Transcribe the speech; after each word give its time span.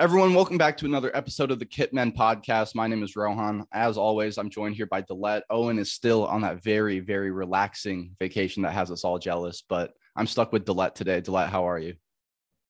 Everyone, 0.00 0.32
welcome 0.32 0.56
back 0.56 0.78
to 0.78 0.86
another 0.86 1.14
episode 1.14 1.50
of 1.50 1.58
the 1.58 1.66
Kitmen 1.66 2.16
podcast. 2.16 2.74
My 2.74 2.86
name 2.86 3.02
is 3.02 3.16
Rohan. 3.16 3.66
As 3.70 3.98
always, 3.98 4.38
I'm 4.38 4.48
joined 4.48 4.74
here 4.74 4.86
by 4.86 5.02
Delet. 5.02 5.42
Owen 5.50 5.78
is 5.78 5.92
still 5.92 6.26
on 6.26 6.40
that 6.40 6.62
very, 6.62 7.00
very 7.00 7.30
relaxing 7.30 8.16
vacation 8.18 8.62
that 8.62 8.72
has 8.72 8.90
us 8.90 9.04
all 9.04 9.18
jealous, 9.18 9.62
but 9.68 9.92
I'm 10.16 10.26
stuck 10.26 10.54
with 10.54 10.64
Delet 10.64 10.94
today. 10.94 11.20
Delet, 11.20 11.50
how 11.50 11.68
are 11.68 11.78
you? 11.78 11.96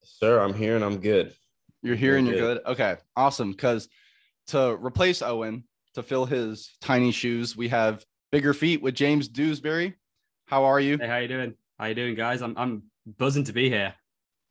Sir, 0.03 0.41
I'm 0.41 0.53
here 0.53 0.75
and 0.75 0.83
I'm 0.83 0.97
good. 0.97 1.33
You're 1.81 1.95
here 1.95 2.17
and 2.17 2.27
you're 2.27 2.35
good. 2.35 2.59
Okay, 2.65 2.97
awesome. 3.15 3.51
Because 3.51 3.87
to 4.47 4.75
replace 4.85 5.21
Owen, 5.21 5.63
to 5.93 6.03
fill 6.03 6.25
his 6.25 6.69
tiny 6.81 7.13
shoes, 7.13 7.55
we 7.55 7.69
have 7.69 8.03
bigger 8.33 8.53
feet 8.53 8.81
with 8.81 8.93
James 8.93 9.29
Dewsbury. 9.29 9.95
How 10.47 10.65
are 10.65 10.81
you? 10.81 10.97
Hey, 10.97 11.07
how 11.07 11.17
you 11.19 11.29
doing? 11.29 11.53
How 11.79 11.85
you 11.85 11.95
doing, 11.95 12.15
guys? 12.15 12.41
I'm 12.41 12.57
I'm 12.57 12.83
buzzing 13.17 13.45
to 13.45 13.53
be 13.53 13.69
here. 13.69 13.95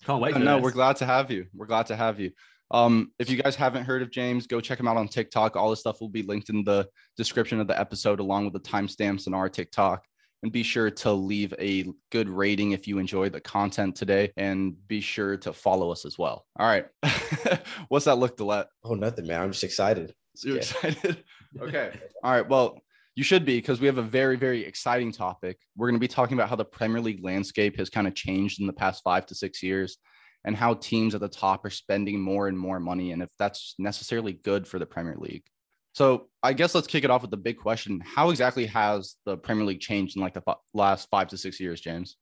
Can't 0.06 0.23
wait. 0.23 0.34
no, 0.34 0.56
this. 0.56 0.62
we're 0.62 0.70
glad 0.70 0.97
to 0.97 1.05
have 1.05 1.31
you. 1.31 1.47
We're 1.53 1.67
glad 1.67 1.89
to 1.89 1.97
have 1.97 2.19
you. 2.19 2.31
Um, 2.70 3.12
if 3.19 3.29
you 3.29 3.42
guys 3.42 3.56
haven't 3.56 3.84
heard 3.84 4.02
of 4.02 4.10
James, 4.10 4.47
go 4.47 4.60
check 4.60 4.78
him 4.78 4.87
out 4.87 4.97
on 4.97 5.09
TikTok. 5.09 5.56
All 5.56 5.70
the 5.70 5.77
stuff 5.77 6.01
will 6.01 6.09
be 6.09 6.23
linked 6.23 6.51
in 6.51 6.65
the 6.65 6.88
description 7.16 7.61
of 7.61 7.66
the 7.66 7.78
episode, 7.78 8.20
along 8.20 8.45
with 8.45 8.52
the 8.52 8.61
timestamps 8.61 9.27
in 9.27 9.34
our 9.34 9.48
TikTok. 9.48 10.05
And 10.42 10.51
be 10.51 10.62
sure 10.62 10.91
to 10.91 11.12
leave 11.12 11.52
a 11.59 11.84
good 12.11 12.28
rating 12.28 12.73
if 12.73 12.88
you 12.88 12.97
enjoyed 12.97 13.33
the 13.33 13.41
content 13.42 13.95
today, 13.95 14.33
and 14.38 14.75
be 14.88 15.02
sure 15.02 15.37
to 15.38 15.52
follow 15.52 15.91
us 15.91 16.06
as 16.06 16.16
well. 16.16 16.47
All 16.59 16.66
right, 16.66 16.87
what's 17.88 18.06
that 18.06 18.16
look, 18.16 18.38
Delet? 18.38 18.64
Oh, 18.83 18.95
nothing, 18.95 19.27
man. 19.27 19.42
I'm 19.42 19.52
just 19.52 19.64
excited. 19.64 20.14
You're 20.42 20.55
yeah. 20.55 20.61
excited. 20.61 21.25
okay. 21.61 21.92
All 22.25 22.33
right. 22.33 22.48
Well, 22.48 22.78
you 23.16 23.23
should 23.23 23.45
be 23.45 23.59
because 23.59 23.80
we 23.80 23.87
have 23.87 23.98
a 23.98 24.02
very, 24.02 24.37
very 24.37 24.64
exciting 24.64 25.12
topic. 25.12 25.59
We're 25.77 25.89
going 25.89 26.00
to 26.00 26.00
be 26.00 26.09
talking 26.09 26.39
about 26.39 26.48
how 26.48 26.56
the 26.56 26.64
Premier 26.64 27.02
League 27.02 27.23
landscape 27.23 27.77
has 27.77 27.91
kind 27.91 28.06
of 28.06 28.14
changed 28.14 28.61
in 28.61 28.66
the 28.66 28.73
past 28.73 29.02
five 29.02 29.27
to 29.27 29.34
six 29.34 29.62
years 29.62 29.98
and 30.45 30.57
how 30.57 30.75
teams 30.75 31.14
at 31.14 31.20
the 31.20 31.28
top 31.28 31.64
are 31.64 31.70
spending 31.70 32.20
more 32.20 32.48
and 32.48 32.59
more 32.59 32.81
money 32.81 33.12
and 33.12 33.23
if 33.23 33.31
that's 33.39 33.75
necessarily 33.78 34.33
good 34.33 34.67
for 34.67 34.78
the 34.78 34.87
Premier 34.87 35.17
League. 35.17 35.45
So 35.92 36.28
I 36.42 36.53
guess 36.53 36.75
let's 36.75 36.87
kick 36.87 37.05
it 37.05 37.11
off 37.11 37.23
with 37.23 37.31
the 37.31 37.37
big 37.37 37.59
question. 37.59 38.01
How 38.01 38.31
exactly 38.31 38.67
has 38.67 39.17
the 39.25 39.37
Premier 39.37 39.64
League 39.64 39.81
changed 39.81 40.17
in 40.17 40.23
like 40.23 40.34
the 40.34 40.42
last 40.73 41.09
five 41.11 41.29
to 41.29 41.37
six 41.37 41.59
years, 41.59 41.81
James? 41.81 42.17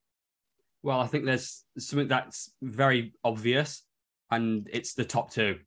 Well, 0.82 1.00
I 1.00 1.06
think 1.06 1.24
there's 1.24 1.64
something 1.78 2.08
that's 2.08 2.52
very 2.62 3.12
obvious, 3.24 3.82
and 4.30 4.68
it's 4.72 4.94
the 4.94 5.04
top 5.04 5.30
two. 5.32 5.58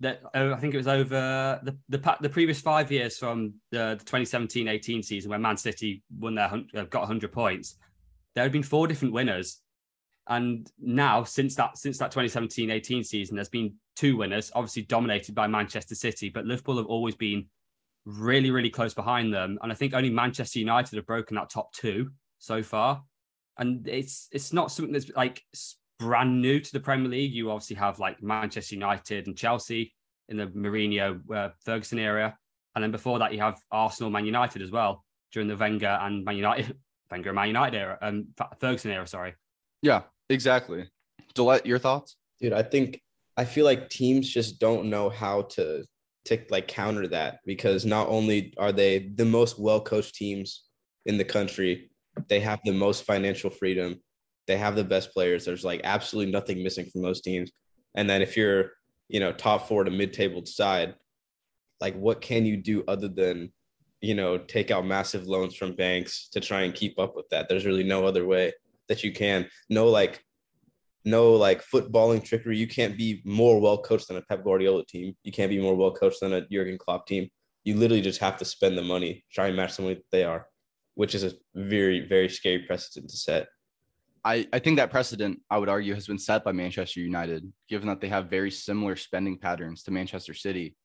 That 0.00 0.22
oh, 0.34 0.52
I 0.52 0.56
think 0.56 0.74
it 0.74 0.76
was 0.76 0.88
over 0.88 1.60
the, 1.62 1.76
the 1.88 2.16
the 2.20 2.28
previous 2.28 2.60
five 2.60 2.92
years 2.92 3.16
from 3.16 3.54
the, 3.70 3.96
the 3.98 4.04
2017-18 4.04 5.04
season 5.04 5.30
when 5.30 5.40
Man 5.40 5.56
City 5.56 6.02
won 6.16 6.34
their 6.34 6.52
uh, 6.76 6.82
got 6.84 7.00
100 7.00 7.32
points. 7.32 7.76
There 8.34 8.44
had 8.44 8.52
been 8.52 8.62
four 8.62 8.86
different 8.86 9.14
winners 9.14 9.60
and 10.28 10.70
now, 10.78 11.24
since 11.24 11.54
that 11.56 11.76
since 11.76 11.98
that 11.98 12.12
2017-18 12.12 13.04
season, 13.04 13.36
there's 13.36 13.48
been 13.48 13.74
two 13.94 14.16
winners, 14.16 14.50
obviously 14.54 14.82
dominated 14.82 15.34
by 15.34 15.46
Manchester 15.46 15.94
City, 15.94 16.30
but 16.30 16.46
Liverpool 16.46 16.78
have 16.78 16.86
always 16.86 17.14
been 17.14 17.46
really, 18.06 18.50
really 18.50 18.70
close 18.70 18.94
behind 18.94 19.32
them. 19.32 19.58
And 19.62 19.70
I 19.70 19.74
think 19.74 19.94
only 19.94 20.10
Manchester 20.10 20.58
United 20.58 20.96
have 20.96 21.06
broken 21.06 21.36
that 21.36 21.50
top 21.50 21.72
two 21.72 22.10
so 22.38 22.62
far. 22.62 23.02
And 23.58 23.86
it's 23.86 24.28
it's 24.32 24.52
not 24.52 24.72
something 24.72 24.92
that's 24.92 25.10
like 25.14 25.42
brand 25.98 26.40
new 26.40 26.58
to 26.58 26.72
the 26.72 26.80
Premier 26.80 27.08
League. 27.08 27.32
You 27.32 27.50
obviously 27.50 27.76
have 27.76 27.98
like 27.98 28.22
Manchester 28.22 28.74
United 28.74 29.26
and 29.26 29.36
Chelsea 29.36 29.94
in 30.28 30.38
the 30.38 30.46
Mourinho 30.46 31.20
uh, 31.34 31.50
Ferguson 31.64 31.98
era, 31.98 32.36
and 32.74 32.82
then 32.82 32.90
before 32.90 33.18
that 33.18 33.32
you 33.32 33.40
have 33.40 33.58
Arsenal, 33.70 34.10
Man 34.10 34.24
United 34.24 34.62
as 34.62 34.70
well 34.70 35.04
during 35.32 35.48
the 35.48 35.56
Wenger 35.56 35.98
and 36.00 36.24
Man 36.24 36.36
United, 36.36 36.76
Wenger 37.10 37.28
and 37.28 37.36
Man 37.36 37.48
United 37.48 37.76
era, 37.76 37.98
um, 38.00 38.28
Ferguson 38.58 38.90
era. 38.90 39.06
Sorry. 39.06 39.34
Yeah, 39.82 40.02
Exactly. 40.30 40.88
Delet, 41.34 41.66
your 41.66 41.78
thoughts? 41.78 42.16
Dude, 42.40 42.52
I 42.52 42.62
think 42.62 43.00
I 43.36 43.44
feel 43.44 43.64
like 43.64 43.90
teams 43.90 44.28
just 44.28 44.58
don't 44.58 44.90
know 44.90 45.08
how 45.08 45.42
to 45.42 45.84
to 46.26 46.38
like 46.48 46.68
counter 46.68 47.06
that 47.08 47.40
because 47.44 47.84
not 47.84 48.08
only 48.08 48.54
are 48.56 48.72
they 48.72 49.10
the 49.14 49.24
most 49.24 49.58
well 49.58 49.80
coached 49.80 50.14
teams 50.14 50.64
in 51.04 51.18
the 51.18 51.24
country, 51.24 51.90
they 52.28 52.40
have 52.40 52.60
the 52.64 52.72
most 52.72 53.04
financial 53.04 53.50
freedom, 53.50 54.00
they 54.46 54.56
have 54.56 54.76
the 54.76 54.84
best 54.84 55.12
players. 55.12 55.44
There's 55.44 55.64
like 55.64 55.82
absolutely 55.84 56.32
nothing 56.32 56.62
missing 56.62 56.86
from 56.86 57.02
those 57.02 57.20
teams. 57.20 57.50
And 57.94 58.08
then 58.08 58.22
if 58.22 58.36
you're, 58.36 58.72
you 59.08 59.20
know, 59.20 59.32
top 59.32 59.68
four 59.68 59.84
to 59.84 59.90
mid-table 59.90 60.46
side, 60.46 60.94
like 61.80 61.94
what 61.94 62.22
can 62.22 62.46
you 62.46 62.56
do 62.56 62.84
other 62.88 63.08
than, 63.08 63.52
you 64.00 64.14
know, 64.14 64.38
take 64.38 64.70
out 64.70 64.86
massive 64.86 65.26
loans 65.26 65.54
from 65.54 65.74
banks 65.74 66.28
to 66.30 66.40
try 66.40 66.62
and 66.62 66.74
keep 66.74 66.98
up 66.98 67.14
with 67.14 67.28
that? 67.30 67.48
There's 67.48 67.66
really 67.66 67.84
no 67.84 68.06
other 68.06 68.24
way 68.24 68.52
that 68.88 69.02
you 69.02 69.12
can. 69.12 69.48
No 69.68 69.88
like 69.88 70.22
no 71.04 71.32
like 71.34 71.62
footballing 71.62 72.24
trickery. 72.24 72.56
You 72.56 72.66
can't 72.66 72.96
be 72.96 73.22
more 73.24 73.60
well 73.60 73.78
coached 73.78 74.08
than 74.08 74.16
a 74.16 74.22
Pep 74.22 74.44
Guardiola 74.44 74.84
team. 74.86 75.14
You 75.22 75.32
can't 75.32 75.50
be 75.50 75.60
more 75.60 75.74
well 75.74 75.92
coached 75.92 76.20
than 76.20 76.32
a 76.32 76.46
Jurgen 76.48 76.78
Klopp 76.78 77.06
team. 77.06 77.28
You 77.64 77.76
literally 77.76 78.02
just 78.02 78.20
have 78.20 78.36
to 78.38 78.44
spend 78.44 78.76
the 78.76 78.82
money, 78.82 79.24
try 79.32 79.48
and 79.48 79.56
match 79.56 79.72
someone 79.72 79.94
that 79.94 80.04
they 80.12 80.24
are, 80.24 80.46
which 80.94 81.14
is 81.14 81.24
a 81.24 81.32
very, 81.54 82.06
very 82.06 82.28
scary 82.28 82.60
precedent 82.60 83.10
to 83.10 83.16
set. 83.16 83.46
I, 84.24 84.46
I 84.52 84.58
think 84.58 84.76
that 84.76 84.90
precedent, 84.90 85.40
I 85.50 85.58
would 85.58 85.68
argue, 85.68 85.94
has 85.94 86.06
been 86.06 86.18
set 86.18 86.44
by 86.44 86.52
Manchester 86.52 87.00
United, 87.00 87.50
given 87.68 87.88
that 87.88 88.00
they 88.00 88.08
have 88.08 88.30
very 88.30 88.50
similar 88.50 88.96
spending 88.96 89.38
patterns 89.38 89.82
to 89.82 89.90
Manchester 89.90 90.32
City. 90.32 90.76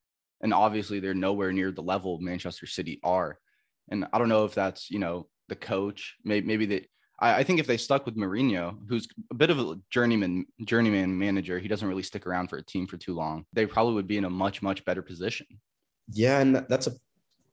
And 0.41 0.53
obviously, 0.53 0.99
they're 0.99 1.13
nowhere 1.13 1.53
near 1.53 1.71
the 1.71 1.81
level 1.81 2.19
Manchester 2.19 2.65
City 2.65 2.99
are. 3.03 3.37
And 3.89 4.05
I 4.11 4.19
don't 4.19 4.29
know 4.29 4.45
if 4.45 4.53
that's, 4.53 4.91
you 4.91 4.99
know, 4.99 5.27
the 5.47 5.55
coach, 5.55 6.15
maybe, 6.23 6.47
maybe 6.47 6.65
they, 6.65 6.87
I, 7.19 7.35
I 7.35 7.43
think 7.43 7.59
if 7.59 7.67
they 7.67 7.77
stuck 7.77 8.05
with 8.05 8.17
Mourinho, 8.17 8.77
who's 8.87 9.07
a 9.31 9.35
bit 9.35 9.49
of 9.49 9.59
a 9.59 9.79
journeyman 9.89 10.45
journeyman 10.65 11.17
manager, 11.17 11.59
he 11.59 11.67
doesn't 11.67 11.87
really 11.87 12.03
stick 12.03 12.25
around 12.25 12.49
for 12.49 12.57
a 12.57 12.63
team 12.63 12.87
for 12.87 12.97
too 12.97 13.13
long. 13.13 13.45
They 13.53 13.65
probably 13.65 13.93
would 13.93 14.07
be 14.07 14.17
in 14.17 14.25
a 14.25 14.29
much 14.29 14.61
much 14.61 14.83
better 14.85 15.01
position. 15.01 15.47
Yeah, 16.11 16.39
and 16.39 16.65
that's 16.69 16.87
a 16.87 16.91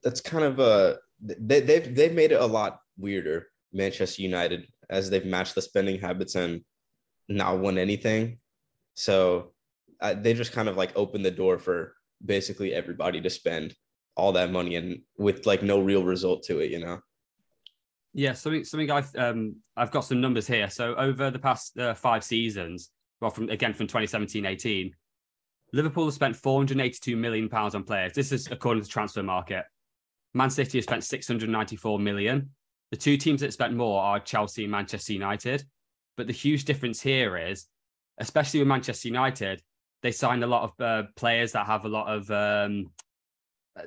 that's 0.03 0.21
kind 0.21 0.45
of 0.45 0.59
a 0.59 0.99
they, 1.21 1.61
they've 1.61 1.95
they've 1.95 2.13
made 2.13 2.33
it 2.33 2.41
a 2.41 2.47
lot 2.47 2.81
weirder. 2.99 3.49
Manchester 3.73 4.23
United 4.23 4.67
as 4.89 5.11
they've 5.11 5.27
matched 5.27 5.55
the 5.55 5.63
spending 5.63 5.99
habits 5.99 6.35
and 6.35 6.63
not 7.29 7.59
won 7.59 7.79
anything. 7.79 8.39
So 8.95 9.53
uh, 10.01 10.15
they 10.15 10.35
just 10.35 10.53
kind 10.53 10.69
of 10.69 10.77
like 10.77 10.93
opened 10.97 11.25
the 11.25 11.31
door 11.31 11.59
for 11.59 11.95
basically 12.25 12.73
everybody 12.73 13.21
to 13.21 13.31
spend 13.31 13.75
all 14.17 14.33
that 14.33 14.51
money 14.51 14.77
and 14.77 15.03
with 15.19 15.45
like 15.45 15.63
no 15.63 15.81
real 15.81 16.05
result 16.05 16.43
to 16.45 16.61
it, 16.61 16.71
you 16.71 16.79
know. 16.79 17.01
Yeah, 18.17 18.33
something 18.33 18.65
something 18.65 18.91
I've 18.91 19.15
um, 19.17 19.57
I've 19.77 19.91
got 19.91 20.01
some 20.01 20.23
numbers 20.23 20.47
here. 20.47 20.71
So 20.71 20.95
over 20.95 21.31
the 21.31 21.39
past 21.39 21.79
uh, 21.79 21.93
five 21.93 22.25
seasons, 22.25 22.91
well, 23.21 23.31
from 23.31 23.51
again 23.51 23.75
from 23.75 23.89
2017-18, 23.89 24.91
Liverpool 25.75 26.11
spent 26.11 26.35
482 26.35 27.15
million 27.15 27.51
pounds 27.51 27.75
on 27.75 27.85
players. 27.85 28.15
This 28.15 28.33
is 28.33 28.51
according 28.51 28.83
to 28.85 28.89
Transfermarkt. 28.89 29.65
Man 30.33 30.49
City 30.49 30.79
has 30.79 30.87
spent 30.87 31.05
694 31.05 31.99
million. 31.99 32.49
The 32.91 32.97
two 32.97 33.19
teams 33.19 33.43
that 33.43 33.53
spent 33.53 33.75
more 33.75 34.01
are 34.01 34.19
Chelsea 34.19 34.65
and 34.65 34.71
Manchester 34.71 35.13
United. 35.13 35.63
But 36.17 36.27
the 36.27 36.33
huge 36.33 36.65
difference 36.65 37.03
here 37.03 37.37
is, 37.37 37.67
especially 38.17 38.61
with 38.61 38.69
Manchester 38.69 39.09
United, 39.09 39.61
they 40.03 40.11
signed 40.11 40.43
a 40.43 40.47
lot 40.47 40.63
of 40.63 40.81
uh, 40.81 41.09
players 41.17 41.53
that 41.53 41.67
have 41.67 41.85
a 41.85 41.91
lot 41.91 42.09
of 42.09 42.31
um, 42.31 42.93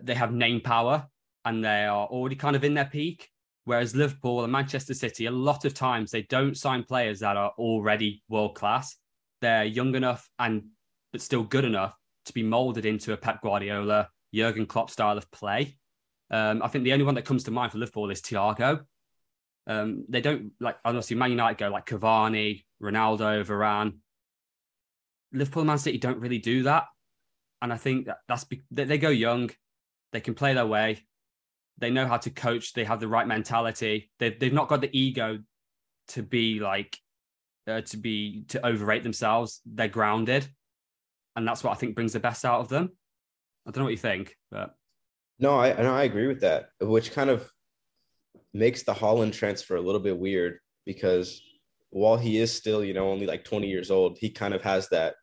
they 0.03 0.13
have 0.13 0.31
name 0.31 0.61
power 0.61 1.07
and 1.45 1.65
they 1.65 1.85
are 1.85 2.05
already 2.05 2.35
kind 2.35 2.55
of 2.55 2.63
in 2.63 2.75
their 2.75 2.85
peak. 2.85 3.27
Whereas 3.69 3.95
Liverpool 3.95 4.43
and 4.43 4.51
Manchester 4.51 4.95
City, 4.95 5.27
a 5.27 5.31
lot 5.31 5.63
of 5.63 5.75
times 5.75 6.09
they 6.09 6.23
don't 6.23 6.57
sign 6.57 6.83
players 6.83 7.19
that 7.19 7.37
are 7.37 7.51
already 7.59 8.23
world 8.27 8.55
class. 8.55 8.95
They're 9.41 9.63
young 9.63 9.93
enough 9.93 10.27
and 10.39 10.69
but 11.11 11.21
still 11.21 11.43
good 11.43 11.65
enough 11.65 11.95
to 12.25 12.33
be 12.33 12.41
molded 12.41 12.87
into 12.87 13.13
a 13.13 13.17
Pep 13.17 13.43
Guardiola, 13.43 14.09
Jurgen 14.33 14.65
Klopp 14.65 14.89
style 14.89 15.19
of 15.19 15.29
play. 15.29 15.77
Um, 16.31 16.63
I 16.63 16.67
think 16.67 16.83
the 16.83 16.93
only 16.93 17.05
one 17.05 17.13
that 17.13 17.25
comes 17.25 17.43
to 17.43 17.51
mind 17.51 17.71
for 17.71 17.77
Liverpool 17.77 18.09
is 18.09 18.23
Thiago. 18.23 18.85
Um, 19.67 20.03
they 20.09 20.21
don't 20.21 20.53
like 20.59 20.77
honestly, 20.83 21.15
Man 21.15 21.29
United 21.29 21.59
go 21.59 21.69
like 21.69 21.85
Cavani, 21.85 22.63
Ronaldo, 22.81 23.45
Varane. 23.45 23.99
Liverpool 25.31 25.63
Man 25.63 25.77
City 25.77 25.99
don't 25.99 26.17
really 26.17 26.39
do 26.39 26.63
that, 26.63 26.85
and 27.61 27.71
I 27.71 27.77
think 27.77 28.07
that 28.07 28.17
that's 28.27 28.47
they 28.71 28.97
go 28.97 29.09
young, 29.09 29.51
they 30.11 30.21
can 30.21 30.33
play 30.33 30.55
their 30.55 30.65
way, 30.65 31.03
they 31.79 31.89
know 31.89 32.07
how 32.07 32.17
to 32.17 32.29
coach. 32.29 32.73
They 32.73 32.83
have 32.83 32.99
the 32.99 33.07
right 33.07 33.27
mentality. 33.27 34.11
They've 34.19 34.37
they've 34.37 34.53
not 34.53 34.67
got 34.67 34.81
the 34.81 34.97
ego 34.97 35.39
to 36.09 36.23
be 36.23 36.59
like 36.59 36.97
uh, 37.67 37.81
to 37.81 37.97
be 37.97 38.45
to 38.49 38.65
overrate 38.65 39.03
themselves. 39.03 39.61
They're 39.65 39.87
grounded, 39.87 40.47
and 41.35 41.47
that's 41.47 41.63
what 41.63 41.71
I 41.71 41.75
think 41.75 41.95
brings 41.95 42.13
the 42.13 42.19
best 42.19 42.45
out 42.45 42.59
of 42.59 42.69
them. 42.69 42.89
I 43.67 43.71
don't 43.71 43.81
know 43.81 43.85
what 43.85 43.91
you 43.91 43.97
think, 43.97 44.35
but 44.51 44.75
no, 45.39 45.59
I 45.59 45.73
no, 45.81 45.93
I 45.93 46.03
agree 46.03 46.27
with 46.27 46.41
that. 46.41 46.69
Which 46.81 47.13
kind 47.13 47.29
of 47.29 47.49
makes 48.53 48.83
the 48.83 48.93
Haaland 48.93 49.33
transfer 49.33 49.75
a 49.75 49.81
little 49.81 50.01
bit 50.01 50.17
weird 50.17 50.59
because 50.85 51.41
while 51.91 52.17
he 52.17 52.37
is 52.37 52.53
still, 52.53 52.83
you 52.83 52.93
know, 52.93 53.09
only 53.09 53.25
like 53.25 53.43
20 53.43 53.67
years 53.67 53.91
old, 53.91 54.17
he 54.19 54.29
kind 54.29 54.53
of 54.53 54.61
has 54.63 54.89
that 54.89 55.15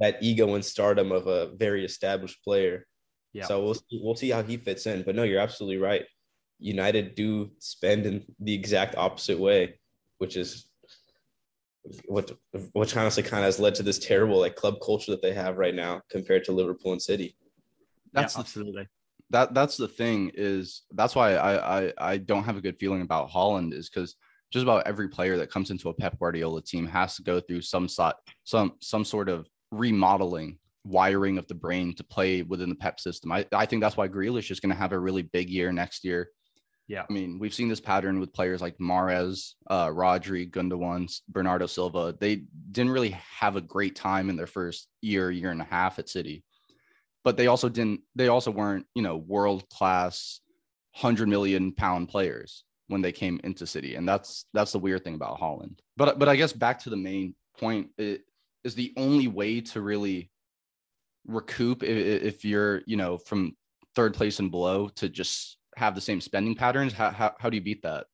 that 0.00 0.22
ego 0.22 0.54
and 0.54 0.64
stardom 0.64 1.10
of 1.10 1.26
a 1.26 1.54
very 1.56 1.84
established 1.84 2.42
player. 2.44 2.86
Yeah. 3.36 3.44
So 3.44 3.62
we'll 3.62 3.74
see, 3.74 4.00
we'll 4.02 4.16
see 4.16 4.30
how 4.30 4.42
he 4.42 4.56
fits 4.56 4.86
in. 4.86 5.02
But 5.02 5.14
no, 5.14 5.22
you're 5.22 5.40
absolutely 5.42 5.76
right. 5.76 6.06
United 6.58 7.14
do 7.14 7.50
spend 7.58 8.06
in 8.06 8.24
the 8.40 8.54
exact 8.54 8.96
opposite 8.96 9.38
way, 9.38 9.78
which 10.16 10.38
is 10.38 10.70
what 12.06 12.32
which 12.72 12.96
honestly 12.96 13.22
kind 13.22 13.44
of 13.44 13.48
has 13.48 13.60
led 13.60 13.74
to 13.74 13.82
this 13.82 13.98
terrible 13.98 14.40
like 14.40 14.56
club 14.56 14.76
culture 14.82 15.10
that 15.10 15.20
they 15.20 15.34
have 15.34 15.58
right 15.58 15.74
now 15.74 16.00
compared 16.10 16.44
to 16.44 16.52
Liverpool 16.52 16.92
and 16.92 17.02
City. 17.02 17.36
That's 18.14 18.36
yeah, 18.36 18.40
absolutely. 18.40 18.88
that 19.28 19.52
that's 19.52 19.76
the 19.76 19.86
thing 19.86 20.30
is 20.32 20.84
that's 20.92 21.14
why 21.14 21.34
I 21.34 21.80
I 21.80 21.92
I 21.98 22.16
don't 22.16 22.44
have 22.44 22.56
a 22.56 22.62
good 22.62 22.78
feeling 22.80 23.02
about 23.02 23.28
Haaland 23.28 23.74
is 23.74 23.90
because 23.90 24.16
just 24.50 24.62
about 24.62 24.86
every 24.86 25.08
player 25.08 25.36
that 25.36 25.50
comes 25.50 25.70
into 25.70 25.90
a 25.90 25.94
Pep 25.94 26.18
Guardiola 26.18 26.62
team 26.62 26.86
has 26.86 27.16
to 27.16 27.22
go 27.22 27.38
through 27.38 27.60
some 27.60 27.86
sort 27.86 28.16
some 28.44 28.72
some 28.80 29.04
sort 29.04 29.28
of 29.28 29.46
remodeling 29.70 30.58
wiring 30.86 31.38
of 31.38 31.46
the 31.48 31.54
brain 31.54 31.94
to 31.94 32.04
play 32.04 32.42
within 32.42 32.68
the 32.68 32.74
Pep 32.74 33.00
system. 33.00 33.32
I, 33.32 33.46
I 33.52 33.66
think 33.66 33.82
that's 33.82 33.96
why 33.96 34.08
Grealish 34.08 34.50
is 34.50 34.60
going 34.60 34.70
to 34.70 34.78
have 34.78 34.92
a 34.92 34.98
really 34.98 35.22
big 35.22 35.50
year 35.50 35.72
next 35.72 36.04
year. 36.04 36.30
Yeah. 36.88 37.04
I 37.08 37.12
mean, 37.12 37.40
we've 37.40 37.54
seen 37.54 37.68
this 37.68 37.80
pattern 37.80 38.20
with 38.20 38.32
players 38.32 38.62
like 38.62 38.78
Mahrez, 38.78 39.54
uh, 39.68 39.88
Rodri, 39.88 40.48
Gundogan, 40.48 41.12
Bernardo 41.28 41.66
Silva. 41.66 42.14
They 42.18 42.44
didn't 42.70 42.92
really 42.92 43.10
have 43.10 43.56
a 43.56 43.60
great 43.60 43.96
time 43.96 44.30
in 44.30 44.36
their 44.36 44.46
first 44.46 44.88
year, 45.00 45.30
year 45.30 45.50
and 45.50 45.60
a 45.60 45.64
half 45.64 45.98
at 45.98 46.08
City, 46.08 46.44
but 47.24 47.36
they 47.36 47.48
also 47.48 47.68
didn't. 47.68 48.02
They 48.14 48.28
also 48.28 48.52
weren't, 48.52 48.86
you 48.94 49.02
know, 49.02 49.16
world 49.16 49.68
class, 49.68 50.40
hundred 50.92 51.28
million 51.28 51.72
pound 51.72 52.08
players 52.08 52.62
when 52.86 53.02
they 53.02 53.10
came 53.10 53.40
into 53.42 53.66
City, 53.66 53.96
and 53.96 54.08
that's 54.08 54.46
that's 54.54 54.70
the 54.70 54.78
weird 54.78 55.02
thing 55.02 55.16
about 55.16 55.40
Haaland. 55.40 55.80
But 55.96 56.20
but 56.20 56.28
I 56.28 56.36
guess 56.36 56.52
back 56.52 56.78
to 56.80 56.90
the 56.90 56.96
main 56.96 57.34
point, 57.58 57.88
it 57.98 58.20
is 58.62 58.76
the 58.76 58.92
only 58.96 59.26
way 59.26 59.60
to 59.60 59.80
really 59.80 60.30
recoup 61.26 61.82
if 61.82 62.44
you're, 62.44 62.82
you 62.86 62.96
know, 62.96 63.18
from 63.18 63.56
third 63.94 64.14
place 64.14 64.38
and 64.38 64.50
below 64.50 64.88
to 64.96 65.08
just 65.08 65.58
have 65.76 65.94
the 65.94 66.00
same 66.00 66.20
spending 66.20 66.54
patterns? 66.54 66.92
How, 66.92 67.10
how, 67.10 67.34
how 67.38 67.50
do 67.50 67.56
you 67.56 67.62
beat 67.62 67.82
that? 67.82 68.06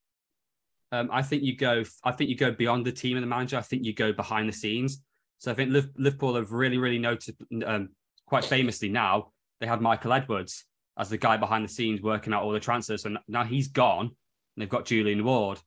Um, 0.91 1.09
I 1.11 1.21
think 1.21 1.43
you 1.43 1.55
go. 1.55 1.83
I 2.03 2.11
think 2.11 2.29
you 2.29 2.37
go 2.37 2.51
beyond 2.51 2.85
the 2.85 2.91
team 2.91 3.17
and 3.17 3.23
the 3.23 3.27
manager. 3.27 3.57
I 3.57 3.61
think 3.61 3.83
you 3.83 3.93
go 3.93 4.13
behind 4.13 4.47
the 4.47 4.53
scenes. 4.53 5.01
So 5.39 5.51
I 5.51 5.55
think 5.55 5.71
Liverpool 5.97 6.35
have 6.35 6.51
really, 6.51 6.77
really 6.77 6.99
noted 6.99 7.35
um, 7.65 7.89
quite 8.27 8.45
famously 8.45 8.89
now, 8.89 9.31
they 9.59 9.67
had 9.67 9.81
Michael 9.81 10.13
Edwards 10.13 10.65
as 10.97 11.09
the 11.09 11.17
guy 11.17 11.37
behind 11.37 11.63
the 11.63 11.69
scenes 11.69 12.01
working 12.01 12.33
out 12.33 12.43
all 12.43 12.51
the 12.51 12.59
transfers. 12.59 13.03
So 13.03 13.15
now 13.27 13.43
he's 13.43 13.67
gone, 13.67 14.05
and 14.05 14.15
they've 14.57 14.69
got 14.69 14.85
Julian 14.85 15.23
Ward. 15.23 15.59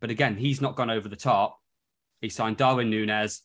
But 0.00 0.10
again, 0.10 0.36
he's 0.36 0.60
not 0.60 0.76
gone 0.76 0.90
over 0.90 1.08
the 1.08 1.16
top. 1.16 1.58
He 2.20 2.28
signed 2.28 2.56
Darwin 2.56 2.90
Nunez, 2.90 3.42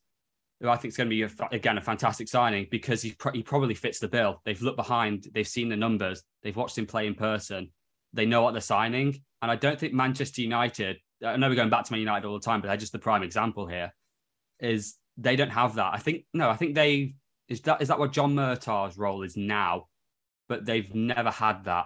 who 0.61 0.69
I 0.69 0.77
think 0.77 0.91
is 0.91 0.97
going 0.97 1.09
to 1.09 1.15
be 1.15 1.23
a, 1.23 1.29
again 1.51 1.77
a 1.77 1.81
fantastic 1.81 2.27
signing 2.27 2.67
because 2.71 3.01
he 3.01 3.15
he 3.33 3.43
probably 3.43 3.75
fits 3.75 3.99
the 3.99 4.07
bill. 4.07 4.41
They've 4.45 4.61
looked 4.61 4.77
behind, 4.77 5.27
they've 5.33 5.47
seen 5.47 5.69
the 5.69 5.75
numbers, 5.75 6.23
they've 6.43 6.55
watched 6.55 6.77
him 6.77 6.85
play 6.85 7.07
in 7.07 7.15
person, 7.15 7.71
they 8.13 8.25
know 8.25 8.41
what 8.41 8.53
they're 8.53 8.61
signing. 8.61 9.21
And 9.41 9.51
I 9.51 9.55
don't 9.55 9.79
think 9.79 9.93
Manchester 9.93 10.41
United, 10.41 10.97
I 11.23 11.37
know 11.37 11.49
we're 11.49 11.55
going 11.55 11.69
back 11.69 11.85
to 11.85 11.93
Man 11.93 11.99
United 11.99 12.25
all 12.25 12.33
the 12.33 12.45
time, 12.45 12.61
but 12.61 12.67
they're 12.67 12.77
just 12.77 12.93
the 12.93 12.99
prime 12.99 13.21
example 13.21 13.67
here, 13.67 13.93
is 14.59 14.95
they 15.17 15.35
don't 15.35 15.51
have 15.51 15.75
that. 15.75 15.93
I 15.93 15.99
think, 15.99 16.25
no, 16.33 16.49
I 16.49 16.55
think 16.55 16.73
they, 16.73 17.15
is 17.47 17.61
that 17.61 17.81
is 17.81 17.89
that 17.89 17.99
what 17.99 18.11
John 18.11 18.33
Murtough's 18.33 18.97
role 18.97 19.21
is 19.21 19.37
now? 19.37 19.87
But 20.47 20.65
they've 20.65 20.93
never 20.95 21.31
had 21.31 21.65
that. 21.65 21.85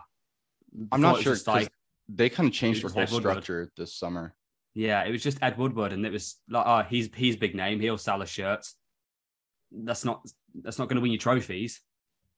I'm 0.92 1.02
not 1.02 1.22
sure. 1.22 1.34
It's 1.34 1.48
like 1.48 1.70
they 2.08 2.30
kind 2.30 2.48
of 2.48 2.54
changed 2.54 2.84
their 2.84 3.06
whole 3.06 3.20
structure 3.20 3.70
this 3.76 3.94
summer. 3.94 4.36
Yeah, 4.74 5.04
it 5.04 5.12
was 5.12 5.24
just 5.24 5.42
Ed 5.42 5.58
Woodward, 5.58 5.94
and 5.94 6.06
it 6.06 6.12
was 6.12 6.38
like, 6.50 6.66
oh, 6.66 6.88
he's 6.90 7.10
he's 7.16 7.36
big 7.36 7.56
name. 7.56 7.80
He'll 7.80 7.98
sell 7.98 8.22
a 8.22 8.26
shirt. 8.26 8.66
That's 9.72 10.06
not 10.06 10.26
that's 10.62 10.80
not 10.80 10.88
going 10.88 10.96
to 10.96 11.02
win 11.02 11.12
you 11.12 11.18
trophies. 11.18 11.82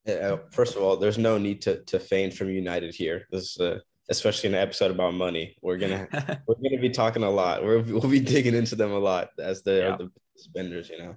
Uh, 0.07 0.37
first 0.51 0.75
of 0.75 0.81
all, 0.81 0.97
there's 0.97 1.17
no 1.17 1.37
need 1.37 1.61
to 1.63 1.83
to 1.85 1.99
feign 1.99 2.31
from 2.31 2.49
United 2.49 2.95
here. 2.95 3.27
This 3.31 3.55
is 3.55 3.57
uh, 3.59 3.79
especially 4.09 4.49
an 4.49 4.55
episode 4.55 4.91
about 4.91 5.13
money. 5.13 5.55
We're 5.61 5.77
gonna 5.77 6.07
we're 6.47 6.55
gonna 6.55 6.81
be 6.81 6.89
talking 6.89 7.23
a 7.23 7.29
lot. 7.29 7.63
We're, 7.63 7.81
we'll 7.81 8.09
be 8.09 8.19
digging 8.19 8.55
into 8.55 8.75
them 8.75 8.91
a 8.91 8.99
lot 8.99 9.29
as 9.39 9.63
the, 9.63 9.77
yeah. 9.77 9.97
the 9.97 10.11
spenders, 10.35 10.89
you 10.89 10.99
know. 10.99 11.15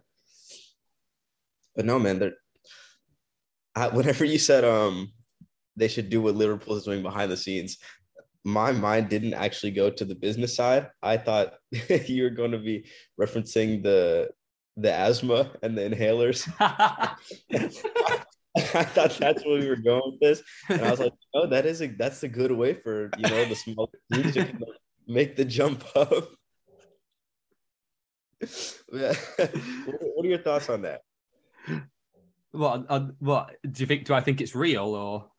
But 1.75 1.85
no, 1.85 1.99
man, 1.99 2.19
they're. 2.19 2.35
I, 3.75 3.89
whenever 3.89 4.25
you 4.25 4.39
said 4.39 4.65
um 4.65 5.13
they 5.77 5.89
should 5.89 6.09
do 6.09 6.23
what 6.23 6.37
Liverpool 6.37 6.77
is 6.77 6.85
doing 6.85 7.03
behind 7.03 7.33
the 7.33 7.37
scenes, 7.37 7.79
my 8.44 8.73
mind 8.73 9.08
didn't 9.08 9.35
actually 9.35 9.73
go 9.73 9.91
to 9.91 10.05
the 10.05 10.14
business 10.14 10.55
side. 10.55 10.91
I 11.02 11.17
thought 11.17 11.55
you 12.06 12.25
were 12.25 12.31
going 12.31 12.52
to 12.52 12.58
be 12.58 12.87
referencing 13.20 13.82
the 13.82 14.31
the 14.76 14.93
asthma 14.93 15.52
and 15.62 15.79
the 15.79 15.82
inhalers. 15.82 16.49
I 18.56 18.85
thought 18.85 19.17
that's 19.19 19.44
where 19.44 19.58
we 19.61 19.69
were 19.69 19.76
going 19.76 20.12
with 20.12 20.20
this, 20.20 20.43
and 20.69 20.81
I 20.82 20.91
was 20.91 21.00
like, 21.00 21.12
"Oh, 21.35 21.46
that 21.49 21.67
is 21.67 21.82
a 21.82 21.88
that's 21.88 22.23
a 22.23 22.29
good 22.29 22.52
way 22.52 22.75
for 22.75 23.11
you 23.19 23.29
know 23.29 23.44
the 23.46 23.56
small 23.56 23.91
teams 24.12 24.35
to 24.35 24.55
make 25.08 25.35
the 25.35 25.44
jump 25.44 25.85
up." 25.96 26.29
what 28.88 30.25
are 30.25 30.26
your 30.26 30.38
thoughts 30.38 30.69
on 30.69 30.82
that? 30.82 31.00
What? 32.52 32.87
Uh, 32.88 33.06
what 33.19 33.56
do 33.69 33.82
you 33.82 33.87
think? 33.87 34.05
Do 34.05 34.14
I 34.14 34.20
think 34.20 34.41
it's 34.41 34.55
real 34.55 34.94
or? 34.94 35.31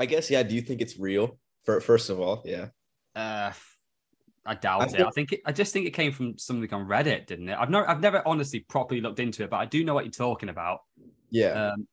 I 0.00 0.06
guess 0.06 0.30
yeah. 0.30 0.42
Do 0.42 0.54
you 0.54 0.62
think 0.62 0.80
it's 0.80 0.98
real? 0.98 1.38
For 1.64 1.80
first 1.80 2.08
of 2.08 2.18
all, 2.18 2.42
yeah. 2.46 2.68
Uh, 3.14 3.52
I 4.46 4.54
doubt 4.54 4.80
I 4.80 4.86
think, 4.86 4.98
it. 5.00 5.06
I 5.06 5.10
think 5.10 5.32
it, 5.32 5.40
I 5.44 5.52
just 5.52 5.72
think 5.74 5.86
it 5.86 5.90
came 5.90 6.10
from 6.10 6.38
something 6.38 6.72
on 6.72 6.86
Reddit, 6.86 7.26
didn't 7.26 7.50
it? 7.50 7.56
I've 7.58 7.68
never 7.68 7.88
I've 7.88 8.00
never 8.00 8.26
honestly 8.26 8.60
properly 8.60 9.02
looked 9.02 9.20
into 9.20 9.44
it, 9.44 9.50
but 9.50 9.58
I 9.58 9.66
do 9.66 9.84
know 9.84 9.92
what 9.92 10.04
you're 10.04 10.12
talking 10.12 10.48
about. 10.48 10.80
Yeah. 11.30 11.72
Um, 11.72 11.86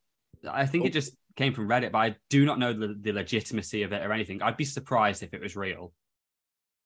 I 0.50 0.66
think 0.66 0.86
oh. 0.86 0.88
it 0.88 0.94
just 0.94 1.18
came 1.36 1.54
from 1.54 1.68
Reddit, 1.68 1.92
but 1.92 2.00
I 2.00 2.16
do 2.30 2.46
not 2.46 2.60
know 2.60 2.72
the, 2.72 2.96
the 3.00 3.12
legitimacy 3.12 3.84
of 3.84 3.92
it 3.92 4.06
or 4.06 4.14
anything. 4.14 4.42
I'd 4.42 4.58
be 4.58 4.66
surprised 4.66 5.22
if 5.22 5.34
it 5.34 5.42
was 5.42 5.58
real. 5.58 5.92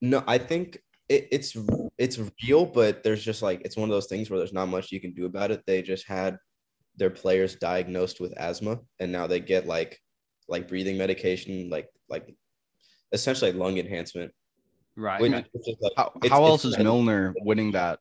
No, 0.02 0.24
I 0.28 0.40
think 0.40 0.80
it, 1.08 1.28
it's 1.32 1.56
it's 2.00 2.20
real, 2.44 2.66
but 2.66 3.04
there's 3.04 3.24
just 3.24 3.44
like 3.44 3.62
it's 3.64 3.78
one 3.78 3.90
of 3.90 3.94
those 3.94 4.08
things 4.08 4.30
where 4.30 4.40
there's 4.40 4.54
not 4.54 4.70
much 4.70 4.92
you 4.92 5.00
can 5.00 5.14
do 5.14 5.26
about 5.26 5.52
it. 5.52 5.62
They 5.68 5.84
just 5.84 6.08
had 6.08 6.38
their 6.98 7.12
players 7.12 7.56
diagnosed 7.58 8.20
with 8.20 8.34
asthma, 8.38 8.80
and 9.00 9.12
now 9.12 9.28
they 9.28 9.40
get 9.40 9.68
like 9.68 10.00
like 10.52 10.68
breathing 10.68 10.98
medication, 10.98 11.70
like 11.70 11.90
like 12.10 12.36
essentially 13.12 13.52
lung 13.54 13.78
enhancement. 13.78 14.32
Right. 14.96 15.22
When, 15.22 15.32
like, 15.32 15.48
how, 15.96 16.12
how 16.30 16.46
else 16.46 16.66
is 16.66 16.78
Milner 16.78 17.34
winning 17.40 17.72
that 17.72 18.00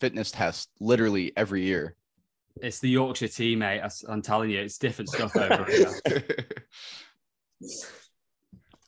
fitness 0.00 0.30
test 0.30 0.70
literally 0.80 1.32
every 1.36 1.62
year? 1.62 1.94
It's 2.62 2.80
the 2.80 2.88
Yorkshire 2.88 3.28
team, 3.28 3.58
mate. 3.58 3.82
I'm 4.08 4.22
telling 4.22 4.50
you, 4.50 4.60
it's 4.60 4.78
different 4.78 5.10
stuff 5.10 5.36
over 5.36 5.64
here. 5.70 6.24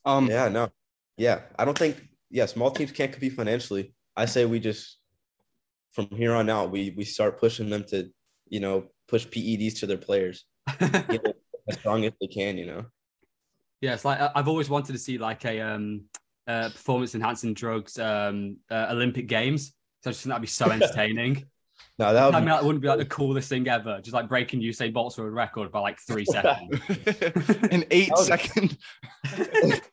um, 0.07 0.27
yeah, 0.27 0.49
no, 0.49 0.71
yeah. 1.17 1.43
I 1.59 1.65
don't 1.65 1.79
think. 1.79 2.03
Yeah, 2.31 2.47
small 2.47 2.71
teams 2.71 2.93
can't 2.93 3.11
compete 3.11 3.35
financially. 3.35 3.95
I 4.17 4.27
say 4.27 4.45
we 4.45 4.61
just 4.61 4.99
from 5.93 6.09
here 6.11 6.35
on 6.35 6.51
out, 6.51 6.71
we 6.71 6.95
we 6.97 7.05
start 7.05 7.41
pushing 7.41 7.71
them 7.71 7.85
to, 7.85 8.11
you 8.49 8.61
know, 8.61 8.87
push 9.07 9.27
PEDs 9.27 9.81
to 9.81 9.87
their 9.87 9.99
players, 9.99 10.45
get 10.79 11.25
as 11.69 11.79
strong 11.79 12.05
as 12.05 12.13
they 12.21 12.27
can. 12.27 12.59
You 12.59 12.67
know. 12.67 12.85
Yeah, 13.81 13.95
it's 13.95 14.05
like 14.05 14.19
I've 14.35 14.49
always 14.49 14.69
wanted 14.69 14.93
to 14.93 14.99
see 14.99 15.19
like 15.19 15.45
a 15.45 15.61
um, 15.61 16.05
uh, 16.47 16.71
performance 16.71 17.15
enhancing 17.15 17.55
drugs 17.55 17.99
um, 17.99 18.57
uh, 18.71 18.87
Olympic 18.91 19.29
Games. 19.29 19.75
So 20.03 20.11
I 20.11 20.13
just 20.13 20.23
think 20.23 20.31
that'd 20.31 20.43
be 20.43 20.49
so 20.49 20.71
entertaining. 20.71 21.45
No, 21.99 22.13
that, 22.13 22.27
would 22.27 22.35
I 22.35 22.39
mean, 22.39 22.49
that 22.49 22.65
wouldn't 22.65 22.81
be 22.81 22.89
like 22.89 22.99
the 22.99 23.05
coolest 23.05 23.49
thing 23.49 23.67
ever. 23.69 24.01
Just 24.01 24.15
like 24.15 24.29
breaking 24.29 24.61
Usain 24.61 24.93
Bolt's 24.93 25.19
world 25.19 25.33
record 25.35 25.73
by 25.73 25.81
like 25.81 25.99
three 26.01 26.25
seconds. 26.31 26.81
An 27.73 27.85
eight 27.91 28.17
second, 28.17 28.79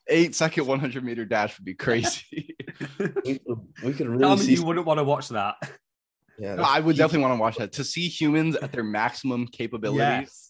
eight 0.08 0.34
second 0.34 0.66
100 0.66 1.04
meter 1.04 1.24
dash 1.24 1.58
would 1.58 1.64
be 1.64 1.74
crazy. 1.74 2.54
we, 3.24 3.38
could, 3.38 3.58
we 3.84 3.92
could 3.92 4.06
really 4.06 4.20
Tell 4.20 4.38
see. 4.38 4.54
you 4.54 4.64
wouldn't 4.64 4.86
want 4.86 4.98
to 4.98 5.04
watch 5.04 5.28
that. 5.30 5.56
Yeah, 6.38 6.56
no, 6.56 6.62
I 6.62 6.80
would 6.80 6.96
definitely 6.96 7.22
want 7.22 7.34
to 7.34 7.40
watch 7.40 7.56
that. 7.56 7.72
To 7.72 7.84
see 7.84 8.08
humans 8.08 8.54
at 8.56 8.70
their 8.70 8.84
maximum 8.84 9.46
capabilities 9.48 10.00
yes. 10.00 10.45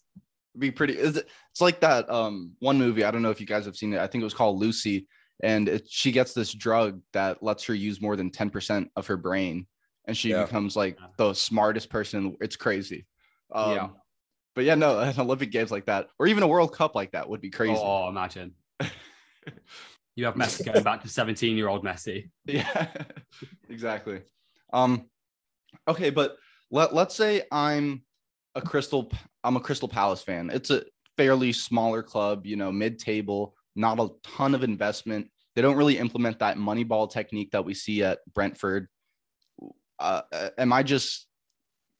Be 0.58 0.70
pretty. 0.70 0.94
It's 0.94 1.60
like 1.60 1.80
that 1.80 2.10
um 2.10 2.52
one 2.58 2.78
movie. 2.78 3.04
I 3.04 3.10
don't 3.10 3.22
know 3.22 3.30
if 3.30 3.40
you 3.40 3.46
guys 3.46 3.64
have 3.66 3.76
seen 3.76 3.92
it. 3.92 4.00
I 4.00 4.06
think 4.06 4.22
it 4.22 4.25
was 4.25 4.34
called 4.34 4.58
Lucy, 4.58 5.06
and 5.42 5.68
it, 5.68 5.88
she 5.88 6.12
gets 6.12 6.32
this 6.32 6.52
drug 6.52 7.00
that 7.12 7.42
lets 7.42 7.64
her 7.64 7.75
use 7.75 8.00
more 8.00 8.16
than 8.16 8.30
10% 8.30 8.88
of 8.96 9.06
her 9.06 9.16
brain 9.16 9.66
and 10.06 10.16
she 10.16 10.30
yeah. 10.30 10.44
becomes 10.44 10.76
like 10.76 10.98
the 11.16 11.34
smartest 11.34 11.90
person. 11.90 12.36
It's 12.40 12.56
crazy. 12.56 13.06
Um, 13.52 13.75
yeah. 13.75 13.88
But 14.54 14.64
yeah, 14.64 14.75
no, 14.75 14.98
an 15.00 15.18
Olympic 15.18 15.50
Games 15.50 15.70
like 15.70 15.86
that, 15.86 16.08
or 16.18 16.26
even 16.26 16.42
a 16.42 16.48
World 16.48 16.75
Cup 16.75 16.94
like 16.94 17.12
that, 17.12 17.28
would 17.28 17.40
be 17.40 17.50
crazy. 17.50 17.75
Oh, 17.76 18.08
imagine. 18.08 18.54
you 20.16 20.25
have 20.25 20.34
Messi 20.34 20.64
going 20.64 20.82
back 20.82 21.02
to 21.02 21.08
17 21.08 21.56
year 21.56 21.68
old 21.68 21.84
Messi. 21.84 22.30
Yeah, 22.46 22.88
exactly. 23.68 24.22
Um, 24.72 25.06
okay, 25.88 26.10
but 26.10 26.36
let, 26.70 26.94
let's 26.94 27.14
say 27.14 27.42
I'm 27.50 28.02
a 28.54 28.62
Crystal, 28.62 29.10
I'm 29.46 29.56
a 29.56 29.60
Crystal 29.60 29.88
Palace 29.88 30.22
fan. 30.22 30.50
It's 30.52 30.70
a 30.70 30.82
fairly 31.16 31.52
smaller 31.52 32.02
club, 32.02 32.46
you 32.46 32.56
know, 32.56 32.70
mid 32.70 32.98
table, 32.98 33.54
not 33.74 34.00
a 34.00 34.08
ton 34.22 34.54
of 34.54 34.64
investment. 34.64 35.30
They 35.54 35.62
don't 35.62 35.76
really 35.76 35.98
implement 35.98 36.38
that 36.40 36.58
money 36.58 36.84
ball 36.84 37.08
technique 37.08 37.52
that 37.52 37.64
we 37.64 37.72
see 37.72 38.02
at 38.02 38.18
Brentford 38.34 38.88
uh, 39.98 40.22
am 40.58 40.72
I 40.72 40.82
just 40.82 41.26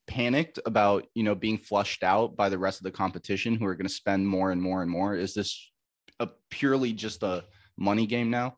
panicked 0.07 0.57
about 0.65 1.05
you 1.15 1.23
know 1.23 1.35
being 1.35 1.57
flushed 1.57 2.03
out 2.03 2.37
by 2.37 2.47
the 2.49 2.57
rest 2.57 2.79
of 2.79 2.83
the 2.83 2.91
competition 2.91 3.55
who 3.55 3.65
are 3.65 3.75
going 3.75 3.87
to 3.87 3.93
spend 3.93 4.27
more 4.27 4.51
and 4.51 4.61
more 4.61 4.81
and 4.81 4.91
more? 4.91 5.15
Is 5.15 5.33
this 5.33 5.71
a 6.19 6.29
purely 6.49 6.93
just 6.93 7.23
a 7.23 7.45
money 7.77 8.05
game 8.05 8.29
now? 8.29 8.57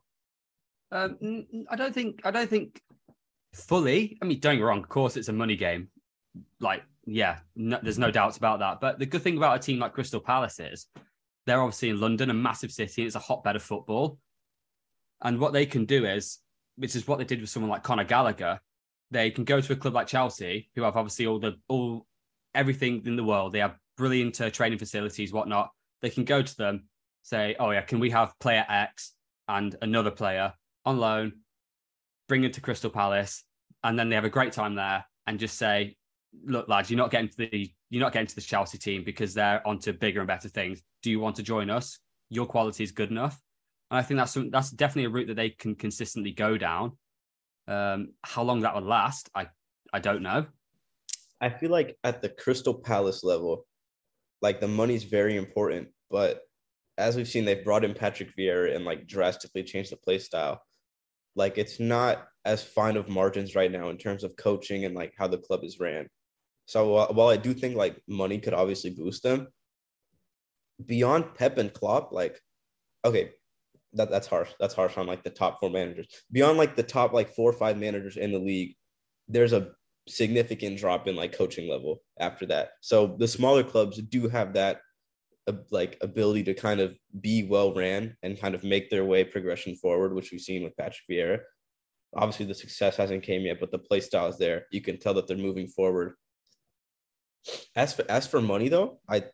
Um, 0.92 1.46
I 1.70 1.76
don't 1.76 1.94
think. 1.94 2.20
I 2.24 2.30
don't 2.30 2.50
think 2.50 2.80
fully. 3.54 4.18
I 4.22 4.24
mean, 4.24 4.40
don't 4.40 4.54
get 4.54 4.60
me 4.60 4.64
wrong. 4.64 4.82
Of 4.82 4.88
course, 4.88 5.16
it's 5.16 5.28
a 5.28 5.32
money 5.32 5.56
game. 5.56 5.88
Like, 6.60 6.82
yeah, 7.10 7.38
no, 7.56 7.78
there's 7.82 7.98
no 7.98 8.10
doubts 8.12 8.36
about 8.36 8.60
that. 8.60 8.80
But 8.80 9.00
the 9.00 9.06
good 9.06 9.22
thing 9.22 9.36
about 9.36 9.56
a 9.56 9.58
team 9.58 9.80
like 9.80 9.94
Crystal 9.94 10.20
Palace 10.20 10.60
is 10.60 10.86
they're 11.44 11.60
obviously 11.60 11.88
in 11.88 12.00
London, 12.00 12.30
a 12.30 12.34
massive 12.34 12.70
city. 12.70 13.04
It's 13.04 13.16
a 13.16 13.20
hotbed 13.20 13.56
of 13.56 13.62
football. 13.62 14.18
And 15.20 15.40
what 15.40 15.52
they 15.52 15.66
can 15.66 15.86
do 15.86 16.06
is, 16.06 16.38
which 16.76 16.94
is 16.94 17.08
what 17.08 17.18
they 17.18 17.24
did 17.24 17.40
with 17.40 17.50
someone 17.50 17.70
like 17.70 17.82
Conor 17.82 18.04
Gallagher, 18.04 18.60
they 19.10 19.30
can 19.30 19.44
go 19.44 19.60
to 19.60 19.72
a 19.72 19.76
club 19.76 19.94
like 19.94 20.06
Chelsea, 20.06 20.70
who 20.76 20.82
have 20.82 20.96
obviously 20.96 21.26
all 21.26 21.40
the 21.40 21.56
all 21.68 22.06
everything 22.54 23.02
in 23.04 23.16
the 23.16 23.24
world. 23.24 23.52
They 23.52 23.58
have 23.58 23.76
brilliant 23.96 24.40
uh, 24.40 24.50
training 24.50 24.78
facilities, 24.78 25.32
whatnot. 25.32 25.70
They 26.02 26.10
can 26.10 26.24
go 26.24 26.42
to 26.42 26.56
them, 26.56 26.84
say, 27.22 27.56
"Oh 27.58 27.72
yeah, 27.72 27.82
can 27.82 27.98
we 27.98 28.10
have 28.10 28.38
player 28.38 28.64
X 28.68 29.14
and 29.48 29.74
another 29.82 30.12
player 30.12 30.52
on 30.84 30.98
loan? 30.98 31.32
Bring 32.28 32.44
it 32.44 32.52
to 32.52 32.60
Crystal 32.60 32.88
Palace, 32.90 33.44
and 33.82 33.98
then 33.98 34.08
they 34.08 34.14
have 34.14 34.24
a 34.24 34.30
great 34.30 34.52
time 34.52 34.76
there, 34.76 35.04
and 35.26 35.40
just 35.40 35.58
say, 35.58 35.96
look, 36.44 36.68
lads, 36.68 36.90
you're 36.90 36.98
not 36.98 37.10
getting 37.10 37.28
to 37.28 37.36
the 37.36 37.70
you're 37.90 38.02
not 38.02 38.12
getting 38.12 38.28
to 38.28 38.34
the 38.34 38.40
Chelsea 38.40 38.78
team 38.78 39.02
because 39.04 39.34
they're 39.34 39.66
onto 39.66 39.92
bigger 39.92 40.20
and 40.20 40.28
better 40.28 40.48
things. 40.48 40.82
Do 41.02 41.10
you 41.10 41.20
want 41.20 41.36
to 41.36 41.42
join 41.42 41.70
us? 41.70 41.98
Your 42.28 42.46
quality 42.46 42.84
is 42.84 42.92
good 42.92 43.10
enough." 43.10 43.40
And 43.90 43.98
I 43.98 44.02
think 44.02 44.18
that's 44.18 44.32
some, 44.32 44.50
that's 44.50 44.70
definitely 44.70 45.06
a 45.06 45.10
route 45.10 45.26
that 45.28 45.34
they 45.34 45.50
can 45.50 45.74
consistently 45.74 46.30
go 46.30 46.56
down. 46.56 46.96
Um, 47.66 48.14
how 48.22 48.42
long 48.42 48.60
that 48.60 48.74
would 48.74 48.84
last, 48.84 49.28
I 49.34 49.48
I 49.92 49.98
don't 50.00 50.22
know. 50.22 50.46
I 51.40 51.48
feel 51.48 51.70
like 51.70 51.96
at 52.04 52.22
the 52.22 52.28
Crystal 52.28 52.74
Palace 52.74 53.24
level, 53.24 53.66
like 54.42 54.60
the 54.60 54.68
money's 54.68 55.04
very 55.04 55.36
important, 55.36 55.88
but 56.10 56.42
as 56.98 57.16
we've 57.16 57.28
seen, 57.28 57.44
they've 57.44 57.64
brought 57.64 57.84
in 57.84 57.94
Patrick 57.94 58.36
Vieira 58.36 58.76
and 58.76 58.84
like 58.84 59.06
drastically 59.06 59.62
changed 59.62 59.90
the 59.90 59.96
play 59.96 60.18
style. 60.18 60.62
Like 61.34 61.58
it's 61.58 61.80
not 61.80 62.28
as 62.44 62.62
fine 62.62 62.96
of 62.96 63.08
margins 63.08 63.54
right 63.54 63.70
now 63.70 63.88
in 63.88 63.96
terms 63.96 64.22
of 64.22 64.36
coaching 64.36 64.84
and 64.84 64.94
like 64.94 65.14
how 65.16 65.26
the 65.26 65.38
club 65.38 65.64
is 65.64 65.80
ran. 65.80 66.08
So 66.70 66.94
uh, 66.94 67.08
while 67.08 67.26
I 67.26 67.36
do 67.36 67.52
think 67.52 67.74
like 67.74 68.00
money 68.06 68.38
could 68.38 68.54
obviously 68.54 68.90
boost 68.90 69.24
them, 69.24 69.48
beyond 70.86 71.34
Pep 71.34 71.58
and 71.58 71.72
Klopp, 71.72 72.12
like 72.12 72.40
okay, 73.04 73.32
that 73.94 74.08
that's 74.08 74.28
harsh. 74.28 74.50
That's 74.60 74.74
harsh 74.74 74.96
on 74.96 75.08
like 75.08 75.24
the 75.24 75.30
top 75.30 75.58
four 75.58 75.68
managers. 75.68 76.06
Beyond 76.30 76.58
like 76.58 76.76
the 76.76 76.84
top 76.84 77.12
like 77.12 77.34
four 77.34 77.50
or 77.50 77.54
five 77.54 77.76
managers 77.76 78.16
in 78.16 78.30
the 78.30 78.38
league, 78.38 78.76
there's 79.26 79.52
a 79.52 79.72
significant 80.08 80.78
drop 80.78 81.08
in 81.08 81.16
like 81.16 81.36
coaching 81.36 81.68
level 81.68 82.02
after 82.20 82.46
that. 82.46 82.70
So 82.82 83.16
the 83.18 83.26
smaller 83.26 83.64
clubs 83.64 83.98
do 83.98 84.28
have 84.28 84.54
that 84.54 84.80
uh, 85.48 85.54
like 85.72 85.98
ability 86.02 86.44
to 86.44 86.54
kind 86.54 86.78
of 86.78 86.94
be 87.20 87.48
well 87.48 87.74
ran 87.74 88.16
and 88.22 88.40
kind 88.40 88.54
of 88.54 88.62
make 88.62 88.90
their 88.90 89.04
way 89.04 89.24
progression 89.24 89.74
forward, 89.74 90.14
which 90.14 90.30
we've 90.30 90.40
seen 90.40 90.62
with 90.62 90.76
Patrick 90.76 91.02
Vieira. 91.10 91.40
Obviously, 92.14 92.46
the 92.46 92.54
success 92.54 92.94
hasn't 92.94 93.24
came 93.24 93.42
yet, 93.42 93.58
but 93.58 93.72
the 93.72 93.78
play 93.78 93.98
style 93.98 94.28
is 94.28 94.38
there. 94.38 94.66
You 94.70 94.80
can 94.80 95.00
tell 95.00 95.14
that 95.14 95.26
they're 95.26 95.36
moving 95.36 95.66
forward. 95.66 96.14
As 97.74 97.94
for 97.94 98.04
as 98.08 98.26
for 98.26 98.40
money 98.40 98.68
though, 98.68 99.00
I 99.08 99.24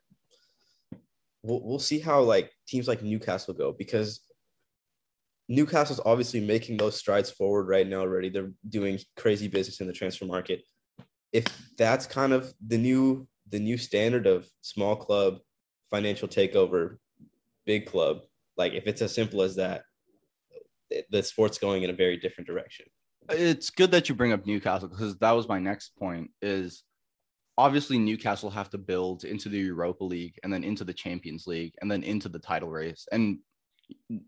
we'll, 1.43 1.63
we'll 1.63 1.79
see 1.79 1.99
how 1.99 2.23
like 2.23 2.51
teams 2.67 2.89
like 2.89 3.03
Newcastle 3.03 3.55
go 3.55 3.73
because 3.73 4.21
Newcastle's 5.49 6.01
obviously 6.05 6.41
making 6.41 6.77
those 6.77 6.97
strides 6.97 7.31
forward 7.31 7.69
right 7.69 7.87
now 7.87 8.01
already. 8.01 8.29
They're 8.29 8.53
doing 8.69 8.99
crazy 9.17 9.49
business 9.49 9.81
in 9.81 9.87
the 9.87 9.93
transfer 9.93 10.25
market. 10.25 10.63
If 11.33 11.47
that's 11.77 12.07
kind 12.07 12.33
of 12.33 12.53
the 12.67 12.79
new 12.79 13.27
the 13.49 13.61
new 13.61 13.79
standard 13.79 14.27
of 14.27 14.49
small 14.61 14.97
club 14.97 15.39
financial 15.91 16.27
takeover, 16.27 16.97
big 17.65 17.87
club, 17.87 18.23
like 18.57 18.73
if 18.73 18.87
it's 18.87 19.03
as 19.03 19.15
simple 19.15 19.43
as 19.43 19.57
that, 19.57 19.83
the 21.11 21.23
sport's 21.23 21.59
going 21.59 21.83
in 21.85 21.91
a 21.91 21.95
very 21.95 22.17
different 22.17 22.49
direction. 22.49 22.87
It's 23.29 23.71
good 23.71 23.91
that 23.93 24.09
you 24.09 24.15
bring 24.15 24.33
up 24.33 24.47
Newcastle 24.47 24.89
because 24.89 25.17
that 25.19 25.33
was 25.33 25.49
my 25.49 25.59
next 25.59 25.97
point 25.97 26.31
is 26.43 26.83
obviously 27.59 27.99
Newcastle 27.99 28.51
have 28.51 28.71
to 28.71 28.79
build 28.79 29.25
into 29.25 29.49
the 29.49 29.59
Europa 29.59 30.05
League 30.05 30.39
and 30.43 30.53
then 30.53 30.65
into 30.65 30.85
the 30.85 30.93
Champions 30.93 31.47
League 31.47 31.75
and 31.81 31.91
then 31.91 32.03
into 32.03 32.29
the 32.29 32.39
title 32.39 32.69
race. 32.69 33.07
And 33.11 33.39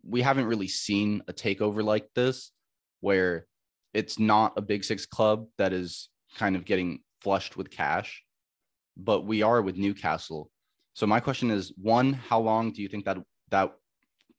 we 0.02 0.22
haven't 0.22 0.46
really 0.46 0.68
seen 0.68 1.22
a 1.28 1.32
takeover 1.32 1.82
like 1.82 2.08
this 2.14 2.52
where 3.00 3.46
it's 3.94 4.18
not 4.18 4.52
a 4.56 4.62
big 4.62 4.84
six 4.84 5.06
club 5.06 5.46
that 5.58 5.72
is 5.72 6.08
kind 6.36 6.56
of 6.56 6.64
getting 6.64 7.00
flushed 7.20 7.56
with 7.56 7.70
cash, 7.70 8.22
but 8.96 9.26
we 9.26 9.42
are 9.42 9.62
with 9.62 9.76
Newcastle. 9.76 10.50
So 10.94 11.06
my 11.06 11.20
question 11.20 11.50
is 11.50 11.72
one, 11.80 12.12
how 12.12 12.40
long 12.40 12.72
do 12.72 12.82
you 12.82 12.88
think 12.88 13.04
that 13.04 13.18
that 13.50 13.72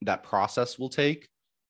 that 0.01 0.23
process 0.23 0.79
will 0.79 0.89
take? 0.89 1.27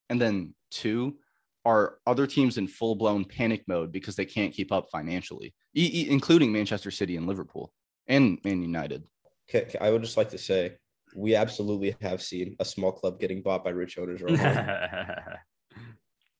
And 0.09 0.19
then 0.19 0.53
two, 0.71 1.17
are 1.65 1.97
other 2.07 2.25
teams 2.25 2.57
in 2.57 2.67
full 2.67 2.95
blown 2.95 3.25
panic 3.25 3.63
mode 3.67 3.91
because 3.91 4.15
they 4.15 4.25
can't 4.25 4.53
keep 4.53 4.71
up 4.71 4.87
financially, 4.91 5.53
including 5.73 6.51
Manchester 6.51 6.91
City 6.91 7.17
and 7.17 7.27
Liverpool 7.27 7.71
and 8.07 8.39
Man 8.43 8.61
United? 8.61 9.03
Okay, 9.49 9.75
I 9.79 9.89
would 9.89 10.01
just 10.01 10.17
like 10.17 10.29
to 10.29 10.37
say 10.37 10.77
we 11.15 11.35
absolutely 11.35 11.95
have 12.01 12.21
seen 12.21 12.55
a 12.59 12.65
small 12.65 12.91
club 12.91 13.19
getting 13.19 13.41
bought 13.41 13.63
by 13.63 13.71
rich 13.71 13.97
owners. 13.97 14.21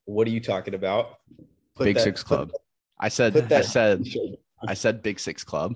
what 0.05 0.27
are 0.27 0.31
you 0.31 0.39
talking 0.39 0.74
about? 0.74 1.15
Put 1.75 1.86
Big 1.86 1.95
that, 1.95 2.03
Six 2.03 2.24
Club. 2.24 2.51
That, 2.51 2.59
I 3.00 3.09
said. 3.09 3.51
I 3.51 3.62
said. 3.62 4.05
I 4.67 4.74
said 4.74 5.01
Big 5.01 5.19
Six 5.19 5.43
Club. 5.43 5.75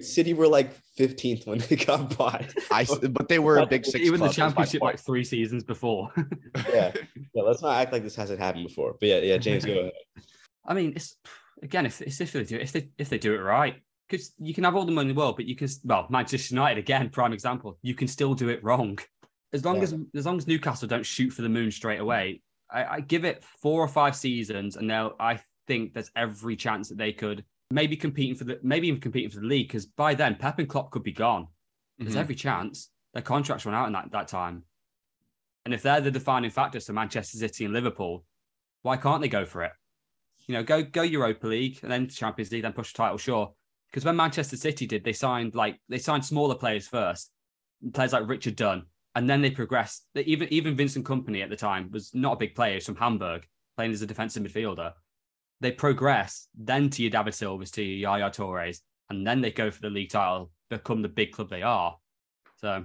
City 0.00 0.32
were 0.32 0.48
like 0.48 0.72
15th 0.98 1.46
when 1.46 1.58
they 1.58 1.76
got 1.76 2.16
bought. 2.16 2.46
I 2.70 2.86
but 3.10 3.28
they 3.28 3.38
were 3.38 3.58
a 3.58 3.66
Big 3.66 3.84
Six. 3.84 4.02
Even 4.04 4.20
the 4.20 4.28
championship 4.28 4.80
like 4.80 4.98
three 4.98 5.24
seasons 5.24 5.64
before. 5.64 6.10
yeah, 6.72 6.92
yeah. 7.34 7.42
Let's 7.42 7.60
not 7.60 7.76
act 7.76 7.92
like 7.92 8.02
this 8.02 8.16
hasn't 8.16 8.38
happened 8.38 8.68
before. 8.68 8.94
But 8.98 9.08
yeah, 9.08 9.18
yeah. 9.18 9.36
James, 9.36 9.64
go 9.64 9.72
ahead. 9.72 9.92
I 10.64 10.74
mean, 10.74 10.92
it's 10.96 11.16
again, 11.62 11.86
if, 11.86 12.02
if 12.02 12.32
they 12.32 12.44
do 12.44 12.56
it, 12.56 12.62
if 12.62 12.72
they 12.72 12.88
if 12.98 13.08
they 13.08 13.18
do 13.18 13.34
it 13.34 13.38
right, 13.38 13.76
because 14.08 14.32
you 14.38 14.52
can 14.54 14.64
have 14.64 14.76
all 14.76 14.84
the 14.84 14.92
money 14.92 15.08
in 15.10 15.14
the 15.14 15.18
world, 15.18 15.36
but 15.36 15.46
you 15.46 15.56
can 15.56 15.68
well 15.84 16.06
Manchester 16.10 16.54
United 16.54 16.78
again, 16.78 17.08
prime 17.08 17.32
example. 17.32 17.78
You 17.82 17.94
can 17.94 18.08
still 18.08 18.34
do 18.34 18.48
it 18.48 18.62
wrong. 18.62 18.98
As 19.52 19.64
long 19.64 19.76
yeah. 19.76 19.82
as 19.82 19.94
as 20.14 20.26
long 20.26 20.38
as 20.38 20.46
Newcastle 20.46 20.88
don't 20.88 21.06
shoot 21.06 21.30
for 21.30 21.42
the 21.42 21.48
moon 21.48 21.70
straight 21.70 22.00
away, 22.00 22.42
I, 22.70 22.84
I 22.84 23.00
give 23.00 23.24
it 23.24 23.44
four 23.60 23.82
or 23.82 23.88
five 23.88 24.16
seasons, 24.16 24.76
and 24.76 24.86
now 24.86 25.12
I 25.20 25.40
think 25.66 25.94
there's 25.94 26.10
every 26.16 26.56
chance 26.56 26.88
that 26.88 26.98
they 26.98 27.12
could 27.12 27.44
maybe 27.70 27.96
competing 27.96 28.34
for 28.34 28.44
the 28.44 28.58
maybe 28.62 28.88
even 28.88 29.00
competing 29.00 29.30
for 29.30 29.40
the 29.40 29.46
league 29.46 29.68
because 29.68 29.86
by 29.86 30.14
then 30.14 30.36
Pep 30.36 30.58
and 30.58 30.68
Klopp 30.68 30.90
could 30.90 31.02
be 31.02 31.12
gone. 31.12 31.46
There's 31.98 32.12
mm-hmm. 32.12 32.20
every 32.20 32.34
chance 32.34 32.90
their 33.14 33.22
contracts 33.22 33.66
run 33.66 33.74
out 33.74 33.86
in 33.86 33.92
that, 33.92 34.10
that 34.12 34.28
time. 34.28 34.64
And 35.64 35.72
if 35.72 35.82
they're 35.82 36.00
the 36.00 36.10
defining 36.10 36.50
factors 36.50 36.86
to 36.86 36.92
Manchester 36.92 37.38
City 37.38 37.64
and 37.64 37.72
Liverpool, 37.72 38.24
why 38.82 38.96
can't 38.96 39.20
they 39.20 39.28
go 39.28 39.44
for 39.44 39.62
it? 39.62 39.72
You 40.52 40.58
know, 40.58 40.64
go 40.64 40.82
go 40.82 41.00
Europa 41.00 41.46
League 41.46 41.78
and 41.82 41.90
then 41.90 42.08
Champions 42.08 42.52
League, 42.52 42.60
then 42.60 42.74
push 42.74 42.92
the 42.92 42.98
title, 42.98 43.16
sure. 43.16 43.54
Because 43.90 44.04
when 44.04 44.16
Manchester 44.16 44.58
City 44.58 44.86
did, 44.86 45.02
they 45.02 45.14
signed 45.14 45.54
like 45.54 45.80
they 45.88 45.96
signed 45.96 46.26
smaller 46.26 46.54
players 46.54 46.86
first, 46.86 47.30
players 47.94 48.12
like 48.12 48.28
Richard 48.28 48.56
Dunne, 48.56 48.82
and 49.14 49.30
then 49.30 49.40
they 49.40 49.50
progressed. 49.50 50.04
Even 50.14 50.52
even 50.52 50.76
Vincent 50.76 51.06
Kompany 51.06 51.42
at 51.42 51.48
the 51.48 51.56
time 51.56 51.88
was 51.90 52.14
not 52.14 52.34
a 52.34 52.36
big 52.36 52.54
player. 52.54 52.82
From 52.82 52.96
Hamburg, 52.96 53.46
playing 53.78 53.92
as 53.92 54.02
a 54.02 54.06
defensive 54.06 54.42
midfielder. 54.42 54.92
They 55.62 55.72
progress 55.72 56.48
then 56.54 56.90
to 56.90 57.02
your 57.02 57.10
David 57.10 57.32
Silvas, 57.32 57.70
to 57.70 57.82
your 57.82 58.10
Yaya 58.10 58.30
Toures, 58.30 58.80
and 59.08 59.26
then 59.26 59.40
they 59.40 59.52
go 59.52 59.70
for 59.70 59.80
the 59.80 59.88
league 59.88 60.10
title, 60.10 60.50
become 60.68 61.00
the 61.00 61.08
big 61.08 61.32
club 61.32 61.48
they 61.48 61.62
are. 61.62 61.96
So 62.60 62.84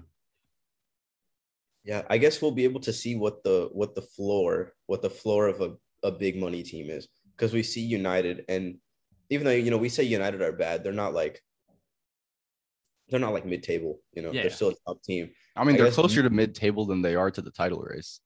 yeah, 1.83 2.03
I 2.09 2.17
guess 2.17 2.41
we'll 2.41 2.51
be 2.51 2.63
able 2.63 2.79
to 2.81 2.93
see 2.93 3.17
what 3.17 3.43
the 3.43 3.67
what 3.73 3.93
the 3.93 4.03
floor 4.03 4.71
what 4.85 5.01
the 5.01 5.09
floor 5.09 5.47
of 5.47 5.59
a, 5.59 5.73
a 6.07 6.11
big 6.11 6.37
money 6.37 6.63
team 6.63 6.89
is 6.89 7.09
because 7.37 7.53
we 7.53 7.63
see 7.63 7.81
United 7.81 8.45
and 8.49 8.77
even 9.29 9.45
though 9.45 9.51
you 9.51 9.71
know 9.71 9.77
we 9.77 9.89
say 9.89 10.03
United 10.03 10.41
are 10.41 10.53
bad, 10.53 10.83
they're 10.83 10.93
not 10.93 11.13
like 11.13 11.41
they're 13.09 13.19
not 13.19 13.33
like 13.33 13.45
mid 13.45 13.63
table. 13.63 13.99
You 14.13 14.21
know, 14.21 14.31
yeah. 14.31 14.43
they're 14.43 14.51
still 14.51 14.69
a 14.69 14.75
top 14.85 15.03
team. 15.03 15.29
I 15.55 15.63
mean, 15.63 15.75
I 15.75 15.79
they're 15.79 15.91
closer 15.91 16.23
to 16.23 16.29
mid 16.29 16.55
table 16.55 16.85
than 16.85 17.01
they 17.01 17.15
are 17.15 17.31
to 17.31 17.41
the 17.41 17.51
title 17.51 17.79
race. 17.79 18.19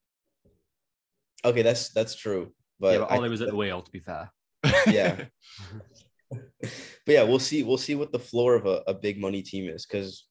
Okay, 1.44 1.62
that's 1.62 1.89
that's 1.89 2.15
true. 2.15 2.51
But, 2.80 2.94
yeah, 2.94 2.98
but 3.00 3.12
Ollie 3.12 3.27
I, 3.27 3.30
was 3.30 3.41
at 3.41 3.50
the 3.50 3.56
wheel. 3.56 3.82
To 3.82 3.91
be 3.91 4.00
fair. 4.00 4.32
Yeah. 4.88 5.25
but 6.32 6.72
yeah, 7.08 7.24
we'll 7.24 7.39
see. 7.39 7.63
We'll 7.63 7.77
see 7.77 7.96
what 7.96 8.12
the 8.12 8.20
floor 8.20 8.56
of 8.56 8.65
a, 8.65 8.84
a 8.88 8.94
big 8.94 9.20
money 9.20 9.41
team 9.41 9.68
is 9.68 9.86
because 9.86 10.27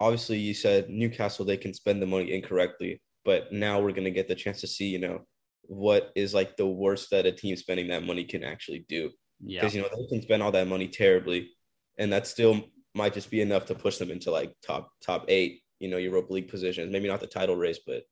obviously 0.00 0.38
you 0.38 0.54
said 0.54 0.88
Newcastle 0.88 1.44
they 1.44 1.56
can 1.56 1.72
spend 1.74 2.02
the 2.02 2.06
money 2.06 2.32
incorrectly, 2.32 3.02
but 3.24 3.52
now 3.52 3.80
we're 3.80 3.92
gonna 3.92 4.10
get 4.10 4.26
the 4.26 4.34
chance 4.34 4.60
to 4.62 4.66
see 4.66 4.86
you 4.86 4.98
know 4.98 5.26
what 5.72 6.12
is 6.14 6.34
like 6.34 6.58
the 6.58 6.66
worst 6.66 7.10
that 7.10 7.24
a 7.24 7.32
team 7.32 7.56
spending 7.56 7.88
that 7.88 8.04
money 8.04 8.24
can 8.24 8.44
actually 8.44 8.84
do. 8.90 9.10
Yeah. 9.40 9.60
Because 9.60 9.74
you 9.74 9.80
know 9.80 9.88
they 9.88 10.06
can 10.16 10.22
spend 10.22 10.42
all 10.42 10.52
that 10.52 10.68
money 10.68 10.86
terribly, 10.86 11.50
and 11.98 12.12
that 12.12 12.26
still 12.26 12.60
might 12.94 13.14
just 13.14 13.30
be 13.30 13.40
enough 13.40 13.64
to 13.66 13.74
push 13.74 13.96
them 13.96 14.10
into 14.10 14.30
like 14.30 14.52
top 14.64 14.90
top 15.02 15.24
eight, 15.28 15.62
you 15.80 15.88
know, 15.88 15.96
Europa 15.96 16.34
League 16.34 16.48
positions. 16.48 16.92
Maybe 16.92 17.08
not 17.08 17.20
the 17.20 17.26
title 17.26 17.56
race, 17.56 17.80
but 17.86 18.02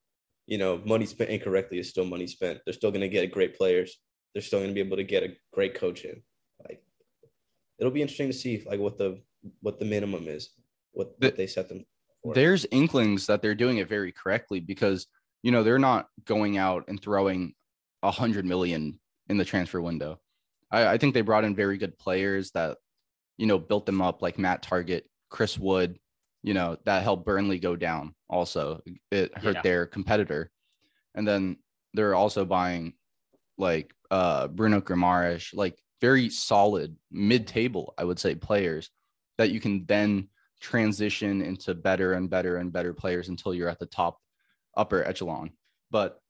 you 0.46 0.56
know, 0.56 0.80
money 0.86 1.04
spent 1.04 1.30
incorrectly 1.30 1.78
is 1.78 1.90
still 1.90 2.06
money 2.06 2.26
spent. 2.26 2.60
They're 2.64 2.74
still 2.74 2.90
going 2.90 3.02
to 3.02 3.08
get 3.08 3.30
great 3.30 3.56
players. 3.56 3.98
They're 4.32 4.42
still 4.42 4.60
going 4.60 4.70
to 4.70 4.74
be 4.74 4.80
able 4.80 4.96
to 4.96 5.04
get 5.04 5.22
a 5.22 5.36
great 5.52 5.74
coach 5.74 6.04
in. 6.04 6.22
Like, 6.66 6.82
it'll 7.78 7.92
be 7.92 8.02
interesting 8.02 8.28
to 8.28 8.32
see 8.32 8.64
like 8.66 8.80
what 8.80 8.96
the 8.96 9.20
what 9.60 9.78
the 9.78 9.84
minimum 9.84 10.28
is, 10.28 10.50
what, 10.92 11.20
the, 11.20 11.28
what 11.28 11.36
they 11.36 11.46
set 11.46 11.68
them. 11.68 11.84
For. 12.22 12.34
There's 12.34 12.66
inklings 12.70 13.26
that 13.26 13.42
they're 13.42 13.54
doing 13.54 13.78
it 13.78 13.88
very 13.88 14.12
correctly 14.12 14.60
because 14.60 15.06
you 15.42 15.50
know 15.52 15.62
they're 15.62 15.78
not 15.78 16.09
going 16.25 16.59
out 16.59 16.85
and 16.88 17.00
throwing 17.00 17.54
a 18.02 18.11
hundred 18.11 18.44
million 18.44 18.99
in 19.28 19.37
the 19.37 19.44
transfer 19.44 19.80
window 19.80 20.18
I, 20.70 20.87
I 20.87 20.99
think 20.99 21.14
they 21.14 21.20
brought 21.23 21.44
in 21.44 21.54
very 21.54 21.78
good 21.78 21.99
players 21.99 22.52
that, 22.52 22.78
you 23.37 23.47
know, 23.47 23.59
built 23.59 23.87
them 23.87 24.00
up 24.00 24.23
like 24.23 24.38
Matt 24.38 24.62
Targett, 24.62 25.02
Chris 25.28 25.59
Wood, 25.59 25.99
you 26.42 26.54
know, 26.54 26.76
that 26.85 27.02
helped 27.02 27.26
Burnley 27.26 27.59
go 27.59 27.75
down. 27.76 28.14
Also, 28.28 28.80
it 29.11 29.37
hurt 29.37 29.56
Yeah. 29.56 29.62
their 29.62 29.87
competitor. 29.87 30.50
And 31.14 31.26
then 31.26 31.56
they're 31.94 32.14
also 32.14 32.44
buying 32.44 32.94
like 33.59 33.92
uh 34.11 34.47
Bruno 34.49 34.80
Guimaraes, 34.80 35.52
like 35.54 35.76
very 36.00 36.30
solid 36.30 36.97
mid-table, 37.11 37.94
I 37.99 38.04
would 38.04 38.18
say, 38.18 38.35
players 38.35 38.90
that 39.38 39.50
you 39.50 39.61
can 39.61 39.85
then 39.87 40.28
transition 40.61 41.42
into 41.42 41.75
better 41.75 42.12
and 42.12 42.30
better 42.30 42.56
and 42.59 42.73
better 42.73 42.94
players 42.94 43.28
until 43.28 43.54
you're 43.54 43.68
at 43.68 43.78
the 43.80 43.87
top 43.87 44.18
upper 44.76 45.04
echelon. 45.04 45.50
But 45.90 46.20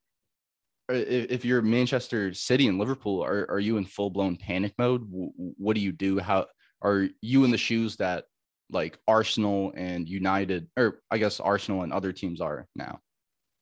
if, 0.89 1.31
if 1.31 1.45
you're 1.45 1.63
Manchester 1.63 2.35
City 2.35 2.67
and 2.69 2.79
Liverpool, 2.79 3.23
are, 3.23 3.47
are 3.51 3.61
you 3.61 3.77
in 3.77 3.85
full 3.85 4.11
blown 4.11 4.37
panic 4.37 4.75
mode? 4.79 5.03
What 5.09 5.75
do 5.75 5.81
you 5.81 5.93
do? 5.93 6.19
How 6.19 6.47
are 6.83 7.09
you 7.21 7.45
in 7.45 7.51
the 7.51 7.59
shoes 7.59 7.97
that 7.97 8.25
like 8.71 8.99
Arsenal 9.09 9.73
and 9.77 10.09
United, 10.09 10.69
or 10.77 11.01
I 11.11 11.19
guess 11.19 11.41
Arsenal 11.41 11.83
and 11.83 11.93
other 11.93 12.13
teams 12.13 12.41
are 12.41 12.67
now? 12.75 13.01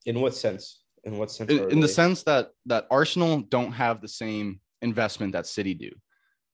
In 0.06 0.20
what 0.20 0.34
sense? 0.34 0.82
In 1.04 1.18
what 1.18 1.30
sense? 1.30 1.50
In, 1.50 1.70
in 1.70 1.80
the 1.80 1.88
sense 1.88 2.22
that 2.24 2.50
that 2.66 2.86
Arsenal 2.90 3.40
don't 3.40 3.72
have 3.72 4.00
the 4.00 4.08
same 4.08 4.60
investment 4.82 5.32
that 5.32 5.46
City 5.46 5.74
do, 5.74 5.90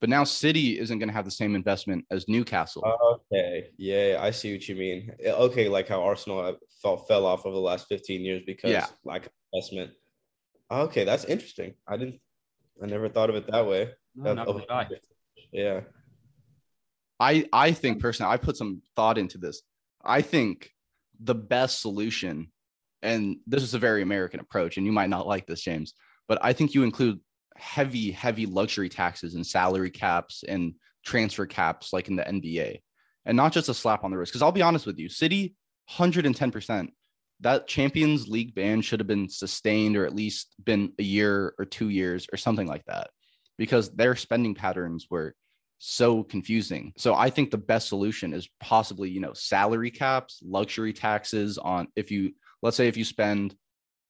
but 0.05 0.11
now 0.11 0.23
City 0.23 0.79
isn't 0.79 0.99
going 0.99 1.09
to 1.09 1.15
have 1.15 1.25
the 1.25 1.31
same 1.31 1.55
investment 1.55 2.05
as 2.11 2.29
Newcastle. 2.29 2.85
Okay, 3.33 3.71
yeah, 3.79 4.19
I 4.21 4.33
see 4.33 4.53
what 4.53 4.69
you 4.69 4.77
mean. 4.77 5.11
Okay, 5.27 5.67
like 5.67 5.89
how 5.89 6.03
Arsenal 6.03 6.45
have 6.45 6.57
fell 6.83 6.99
fell 6.99 7.25
off 7.25 7.47
over 7.47 7.55
the 7.55 7.61
last 7.63 7.89
fifteen 7.89 8.21
years 8.21 8.43
because 8.45 8.71
Yeah. 8.71 8.85
lack 9.03 9.25
of 9.25 9.33
investment. 9.55 9.93
Okay, 10.71 11.05
that's 11.05 11.25
interesting. 11.25 11.73
I 11.89 11.97
didn't. 11.97 12.21
I 12.83 12.87
never 12.87 13.09
thought 13.09 13.31
of 13.31 13.37
it 13.37 13.51
that 13.51 13.67
way. 13.67 13.93
No, 14.15 14.33
Of- 14.33 14.37
no, 14.37 14.43
of- 14.45 14.63
right. 14.69 14.89
Yeah. 15.53 15.81
I 17.19 17.49
I 17.51 17.73
think 17.73 17.99
personally, 17.99 18.31
I 18.31 18.37
put 18.37 18.59
some 18.59 18.83
thought 18.97 19.17
into 19.17 19.39
this. 19.39 19.63
I 20.05 20.21
think 20.21 20.71
the 21.19 21.35
best 21.35 21.81
solution, 21.81 22.53
and 23.01 23.39
this 23.47 23.63
is 23.63 23.73
a 23.73 23.79
very 23.79 24.03
American 24.03 24.41
approach, 24.41 24.77
and 24.77 24.85
you 24.85 24.93
might 24.93 25.09
not 25.09 25.27
like 25.27 25.47
this, 25.47 25.63
James, 25.63 25.95
but 26.29 26.39
I 26.45 26.53
think 26.53 26.75
you 26.75 26.83
include 26.83 27.21
heavy, 27.57 28.11
heavy 28.11 28.47
luxury 28.47 28.89
taxes 28.89 29.35
and 29.35 29.47
salary 29.47 29.91
caps 29.91 30.45
and 30.47 30.75
transfer 31.05 31.47
caps 31.47 31.93
like 31.93 32.09
in 32.09 32.17
the 32.17 32.23
NBA, 32.23 32.81
and 33.27 33.37
not 33.37 33.53
just 33.53 33.69
a 33.69 33.75
slap 33.75 34.05
on 34.05 34.11
the 34.11 34.17
wrist. 34.17 34.33
Because 34.33 34.43
I'll 34.43 34.53
be 34.53 34.63
honest 34.63 34.87
with 34.87 34.99
you, 34.99 35.09
City, 35.09 35.55
hundred 35.89 36.27
and 36.27 36.37
ten 36.37 36.51
percent. 36.51 36.93
That 37.41 37.67
Champions 37.67 38.29
League 38.29 38.55
ban 38.55 38.81
should 38.81 39.01
have 39.01 39.07
been 39.07 39.29
sustained 39.29 39.97
or 39.97 40.07
at 40.07 40.15
least 40.15 40.55
been 40.65 40.93
a 40.99 41.03
year 41.03 41.55
or 41.59 41.65
two 41.65 41.89
years 41.89 42.27
or 42.33 42.37
something 42.37 42.67
like 42.67 42.85
that, 42.87 43.11
because 43.59 43.91
their 43.91 44.17
spending 44.17 44.55
patterns 44.55 45.09
were 45.11 45.35
so 45.79 46.23
confusing. 46.23 46.93
So 46.97 47.15
I 47.15 47.31
think 47.31 47.51
the 47.51 47.59
best 47.59 47.89
solution 47.89 48.33
is 48.33 48.49
possibly, 48.61 49.11
you 49.11 49.21
know, 49.21 49.35
salary 49.35 49.91
caps, 49.91 50.41
luxury 50.43 50.93
taxes 50.93 51.59
on 51.59 51.89
if 51.97 52.11
you 52.11 52.33
let's 52.63 52.77
say 52.77 52.89
if 52.89 52.97
you 52.97 53.05
spend 53.05 53.55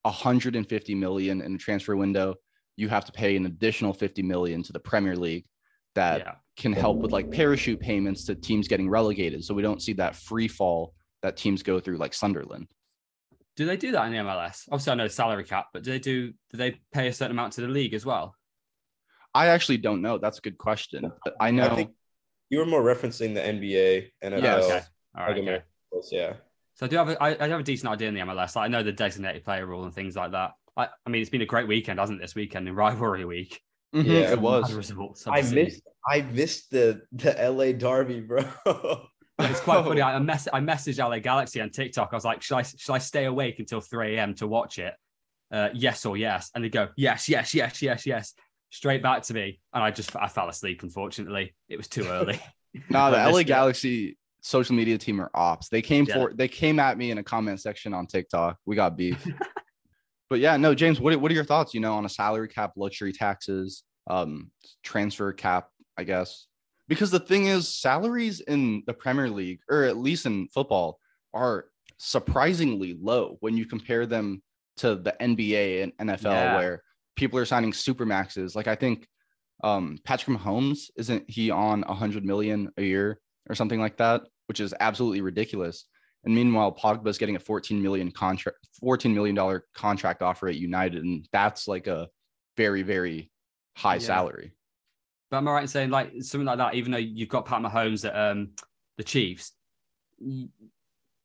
150 0.03 0.95
million 0.95 1.41
in 1.41 1.55
a 1.55 1.57
transfer 1.57 1.95
window, 1.95 2.35
you 2.77 2.89
have 2.89 3.05
to 3.05 3.11
pay 3.11 3.35
an 3.35 3.45
additional 3.45 3.93
50 3.93 4.21
million 4.23 4.63
to 4.63 4.73
the 4.73 4.79
Premier 4.79 5.15
League 5.15 5.45
that 5.95 6.19
yeah. 6.19 6.31
can 6.57 6.73
help 6.73 6.97
with 6.97 7.11
like 7.11 7.31
parachute 7.31 7.79
payments 7.79 8.25
to 8.25 8.35
teams 8.35 8.67
getting 8.67 8.89
relegated 8.89 9.43
so 9.43 9.53
we 9.53 9.61
don't 9.61 9.81
see 9.81 9.93
that 9.93 10.15
free 10.15 10.47
fall 10.47 10.93
that 11.21 11.37
teams 11.37 11.63
go 11.63 11.79
through 11.79 11.97
like 11.97 12.13
Sunderland. 12.13 12.67
Do 13.55 13.65
they 13.65 13.77
do 13.77 13.91
that 13.93 14.05
in 14.07 14.11
the 14.11 14.17
MLS? 14.17 14.67
Obviously, 14.69 14.91
I 14.91 14.95
know 14.95 15.05
the 15.05 15.09
salary 15.09 15.45
cap, 15.45 15.67
but 15.71 15.83
do 15.83 15.91
they 15.91 15.99
do? 15.99 16.33
Do 16.51 16.57
they 16.57 16.77
pay 16.93 17.07
a 17.07 17.13
certain 17.13 17.31
amount 17.31 17.53
to 17.53 17.61
the 17.61 17.69
league 17.69 17.93
as 17.93 18.05
well? 18.05 18.35
I 19.33 19.47
actually 19.47 19.77
don't 19.77 20.01
know. 20.01 20.17
That's 20.17 20.39
a 20.39 20.41
good 20.41 20.57
question. 20.57 21.09
But 21.23 21.35
I 21.39 21.51
know 21.51 21.67
I 21.67 21.75
think 21.75 21.91
you 22.49 22.59
were 22.59 22.65
more 22.65 22.81
referencing 22.81 23.33
the 23.33 23.41
NBA 23.41 24.09
and 24.21 24.43
Yeah, 24.43 24.55
Okay. 24.57 24.81
All 25.17 25.25
right. 25.25 25.37
Okay. 25.37 25.61
Yeah. 26.11 26.33
So 26.75 26.85
I 26.85 26.89
do 26.89 26.97
have 26.97 27.09
a, 27.09 27.23
I, 27.23 27.45
I 27.45 27.47
have 27.47 27.59
a 27.61 27.63
decent 27.63 27.89
idea 27.89 28.09
in 28.09 28.13
the 28.13 28.19
MLS. 28.21 28.55
Like, 28.55 28.65
I 28.65 28.67
know 28.67 28.83
the 28.83 28.91
designated 28.91 29.45
player 29.45 29.65
rule 29.65 29.85
and 29.85 29.93
things 29.93 30.15
like 30.15 30.31
that. 30.31 30.51
I, 30.77 30.87
I 31.05 31.09
mean, 31.09 31.21
it's 31.21 31.29
been 31.29 31.41
a 31.41 31.45
great 31.45 31.67
weekend, 31.67 31.99
hasn't 31.99 32.19
it? 32.19 32.21
This 32.21 32.35
weekend 32.35 32.67
in 32.67 32.75
rivalry 32.75 33.25
week. 33.25 33.61
Mhm, 33.93 34.05
Yeah. 34.05 34.31
it 34.31 34.39
was. 34.41 34.67
Bad 34.69 34.77
results, 34.77 35.25
I 35.27 35.41
missed 35.41 35.81
I 36.07 36.21
missed 36.21 36.71
the 36.71 37.01
the 37.11 37.31
LA 37.49 37.71
Derby, 37.71 38.21
bro. 38.21 38.43
It's 39.37 39.59
quite 39.59 39.83
funny. 39.83 39.99
I, 40.09 40.15
I, 40.15 40.19
mess, 40.19 40.47
I 40.53 40.61
messaged 40.61 40.97
LA 40.97 41.19
Galaxy 41.19 41.59
on 41.59 41.69
TikTok. 41.69 42.09
I 42.13 42.15
was 42.15 42.23
like, 42.23 42.41
should 42.41 42.55
I, 42.55 42.61
should 42.61 42.93
I 42.93 42.99
stay 42.99 43.25
awake 43.25 43.59
until 43.59 43.81
3 43.81 44.15
a.m. 44.15 44.33
to 44.35 44.47
watch 44.47 44.79
it? 44.79 44.93
Uh, 45.51 45.67
yes 45.73 46.05
or 46.05 46.15
yes. 46.15 46.51
And 46.55 46.63
they 46.63 46.69
go, 46.69 46.87
yes, 46.95 47.27
yes, 47.27 47.53
yes, 47.53 47.81
yes, 47.81 48.05
yes. 48.05 48.33
Straight 48.69 49.03
back 49.03 49.23
to 49.23 49.33
me. 49.33 49.59
And 49.73 49.83
I 49.83 49.91
just, 49.91 50.15
I 50.15 50.29
fell 50.29 50.47
asleep, 50.47 50.83
unfortunately. 50.83 51.53
It 51.67 51.75
was 51.75 51.87
too 51.89 52.05
early. 52.07 52.39
No, 52.89 53.11
the 53.11 53.17
LA 53.17 53.31
missed. 53.31 53.47
Galaxy 53.47 54.17
social 54.41 54.75
media 54.75 54.97
team 54.97 55.19
are 55.21 55.31
ops. 55.33 55.67
They 55.67 55.81
came 55.81 56.05
Yeah. 56.05 56.13
for 56.15 56.33
they 56.33 56.47
came 56.49 56.79
at 56.79 56.97
me 56.97 57.11
in 57.11 57.17
a 57.17 57.23
comment 57.23 57.59
section 57.61 57.93
on 57.93 58.05
TikTok. 58.07 58.57
We 58.65 58.75
got 58.77 58.95
beef. 58.97 59.25
But 60.29 60.39
yeah, 60.39 60.57
no, 60.57 60.73
James, 60.75 60.99
what, 60.99 61.15
what 61.19 61.31
are 61.31 61.35
your 61.35 61.43
thoughts, 61.43 61.73
you 61.73 61.79
know, 61.79 61.93
on 61.93 62.05
a 62.05 62.09
salary 62.09 62.47
cap, 62.47 62.71
luxury 62.75 63.13
taxes, 63.13 63.83
um, 64.07 64.51
transfer 64.83 65.31
cap, 65.33 65.69
I 65.97 66.03
guess? 66.03 66.47
Because 66.87 67.11
the 67.11 67.19
thing 67.19 67.47
is, 67.47 67.73
salaries 67.73 68.41
in 68.41 68.83
the 68.87 68.93
Premier 68.93 69.29
League, 69.29 69.59
or 69.69 69.83
at 69.83 69.97
least 69.97 70.25
in 70.25 70.47
football, 70.49 70.99
are 71.33 71.65
surprisingly 71.97 72.97
low 73.01 73.37
when 73.39 73.57
you 73.57 73.65
compare 73.65 74.05
them 74.05 74.41
to 74.77 74.95
the 74.95 75.15
NBA 75.19 75.83
and 75.83 76.09
NFL, 76.09 76.23
Yeah. 76.31 76.57
where 76.57 76.83
people 77.15 77.39
are 77.39 77.45
signing 77.45 77.73
super 77.73 78.05
maxes. 78.05 78.55
Like 78.55 78.67
I 78.67 78.75
think 78.75 79.07
um 79.63 79.97
Patrick 80.03 80.37
Mahomes 80.37 80.89
isn't 80.97 81.23
he 81.29 81.49
on 81.49 81.83
a 81.87 81.93
hundred 81.93 82.25
million 82.25 82.69
a 82.77 82.83
year 82.83 83.19
or 83.49 83.55
something 83.55 83.79
like 83.79 83.97
that, 83.97 84.23
which 84.47 84.59
is 84.59 84.73
absolutely 84.79 85.21
ridiculous. 85.21 85.85
And 86.25 86.33
meanwhile, 86.33 86.73
Pogba's 86.73 87.17
getting 87.17 87.35
a 87.35 87.39
14 87.39 87.81
million 87.81 88.11
contract, 88.11 88.57
14 88.79 89.13
million 89.13 89.35
dollar 89.35 89.65
contract 89.73 90.21
offer 90.21 90.47
at 90.47 90.55
United, 90.55 91.03
and 91.03 91.27
that's 91.31 91.67
like 91.67 91.87
a 91.87 92.09
very, 92.57 92.81
very 92.81 93.31
high 93.75 93.95
Yeah. 93.95 93.99
salary. 93.99 94.53
But 95.29 95.37
am 95.37 95.47
I 95.47 95.51
right 95.53 95.61
in 95.61 95.67
saying 95.67 95.89
like 95.91 96.11
something 96.21 96.45
like 96.45 96.57
that? 96.57 96.75
Even 96.75 96.91
though 96.91 96.97
you've 96.97 97.29
got 97.29 97.45
Pat 97.45 97.61
Mahomes 97.61 98.05
at 98.07 98.15
um, 98.15 98.51
the 98.97 99.03
Chiefs, 99.03 99.51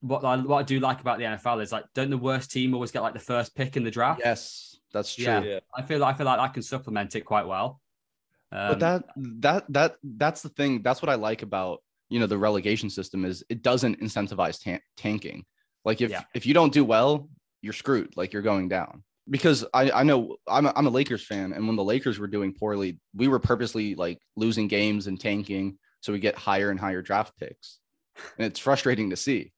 what 0.00 0.24
I, 0.24 0.36
what 0.36 0.58
I 0.58 0.62
do 0.62 0.80
like 0.80 1.00
about 1.00 1.18
the 1.18 1.24
NFL 1.24 1.62
is 1.62 1.72
like, 1.72 1.84
don't 1.94 2.10
the 2.10 2.18
worst 2.18 2.50
team 2.50 2.74
always 2.74 2.90
get 2.90 3.02
like 3.02 3.14
the 3.14 3.18
first 3.20 3.54
pick 3.54 3.76
in 3.76 3.84
the 3.84 3.90
draft? 3.90 4.20
Yes, 4.22 4.78
that's 4.92 5.14
true. 5.14 5.24
Yeah. 5.24 5.42
yeah. 5.42 5.58
I 5.74 5.82
feel 5.82 6.04
I 6.04 6.12
feel 6.12 6.26
like 6.26 6.40
I 6.40 6.48
can 6.48 6.62
supplement 6.62 7.14
it 7.14 7.22
quite 7.22 7.46
well. 7.46 7.80
Um, 8.52 8.68
but 8.68 8.80
that 8.80 9.04
that 9.16 9.64
that 9.72 9.96
that's 10.02 10.42
the 10.42 10.48
thing. 10.48 10.82
That's 10.82 11.00
what 11.00 11.08
I 11.08 11.14
like 11.14 11.42
about 11.42 11.82
you 12.10 12.18
know 12.20 12.26
the 12.26 12.36
relegation 12.38 12.90
system 12.90 13.24
is 13.24 13.42
it 13.48 13.62
doesn't 13.62 14.00
incentivize 14.00 14.60
tan- 14.62 14.80
tanking. 14.96 15.44
Like 15.84 16.00
if 16.00 16.10
Yeah. 16.10 16.24
if 16.34 16.44
you 16.46 16.52
don't 16.54 16.72
do 16.72 16.84
well, 16.84 17.30
you're 17.62 17.72
screwed. 17.72 18.16
Like 18.16 18.32
you're 18.32 18.42
going 18.42 18.68
down. 18.68 19.02
Because 19.28 19.64
I 19.72 19.90
I 19.90 20.02
know 20.02 20.36
I'm 20.48 20.66
a, 20.66 20.72
I'm 20.76 20.86
a 20.86 20.90
Lakers 20.90 21.24
fan, 21.24 21.52
and 21.52 21.66
when 21.66 21.76
the 21.76 21.84
Lakers 21.84 22.18
were 22.18 22.26
doing 22.26 22.52
poorly, 22.52 22.98
we 23.14 23.28
were 23.28 23.38
purposely 23.38 23.94
like 23.94 24.18
losing 24.36 24.66
games 24.68 25.06
and 25.06 25.18
tanking 25.20 25.78
so 26.00 26.12
we 26.12 26.18
get 26.18 26.34
higher 26.36 26.70
and 26.70 26.80
higher 26.80 27.02
draft 27.02 27.32
picks, 27.38 27.78
and 28.38 28.46
it's 28.46 28.58
frustrating 28.58 29.10
to 29.10 29.16
see. 29.16 29.52